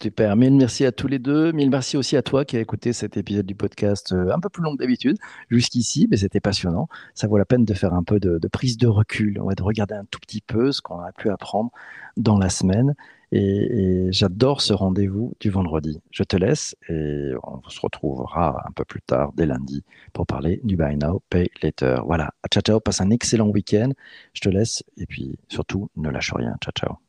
Super, 0.00 0.36
mille 0.36 0.54
merci 0.54 0.86
à 0.86 0.92
tous 0.92 1.08
les 1.08 1.18
deux. 1.18 1.50
Mille 1.50 1.70
merci 1.70 1.96
aussi 1.96 2.16
à 2.16 2.22
toi 2.22 2.44
qui 2.44 2.56
as 2.56 2.60
écouté 2.60 2.92
cet 2.92 3.16
épisode 3.16 3.46
du 3.46 3.56
podcast 3.56 4.12
euh, 4.12 4.30
un 4.32 4.38
peu 4.38 4.48
plus 4.48 4.62
long 4.62 4.74
que 4.74 4.78
d'habitude 4.78 5.16
jusqu'ici, 5.50 6.06
mais 6.08 6.16
c'était 6.16 6.38
passionnant. 6.38 6.88
Ça 7.14 7.26
vaut 7.26 7.36
la 7.36 7.44
peine 7.44 7.64
de 7.64 7.74
faire 7.74 7.92
un 7.94 8.04
peu 8.04 8.20
de, 8.20 8.38
prise 8.46 8.76
de 8.76 8.86
recul, 8.86 9.34
de 9.34 9.62
regarder 9.62 9.94
un 9.94 10.04
tout 10.04 10.20
petit 10.20 10.40
peu 10.40 10.70
ce 10.70 10.80
qu'on 10.80 11.00
a 11.00 11.10
pu 11.10 11.30
apprendre 11.30 11.72
dans 12.16 12.38
la 12.38 12.48
semaine. 12.48 12.94
Et, 13.32 14.06
j'adore 14.10 14.60
ce 14.60 14.72
rendez-vous 14.72 15.32
du 15.40 15.50
vendredi. 15.50 16.00
Je 16.12 16.22
te 16.22 16.36
laisse 16.36 16.76
et 16.88 17.32
on 17.42 17.68
se 17.68 17.80
retrouvera 17.80 18.62
un 18.68 18.70
peu 18.70 18.84
plus 18.84 19.02
tard, 19.02 19.32
dès 19.34 19.46
lundi, 19.46 19.82
pour 20.12 20.26
parler 20.26 20.60
du 20.62 20.76
Buy 20.76 20.96
Now, 20.96 21.22
Pay 21.28 21.50
Later. 21.60 22.02
Voilà, 22.06 22.32
ciao 22.52 22.62
ciao, 22.62 22.78
passe 22.78 23.00
un 23.00 23.10
excellent 23.10 23.48
week-end. 23.48 23.90
Je 24.32 24.42
te 24.42 24.48
laisse 24.48 24.84
et 24.96 25.06
puis 25.06 25.38
surtout, 25.48 25.90
ne 25.96 26.08
lâche 26.08 26.32
rien. 26.32 26.54
Ciao 26.62 26.72
ciao. 26.72 27.07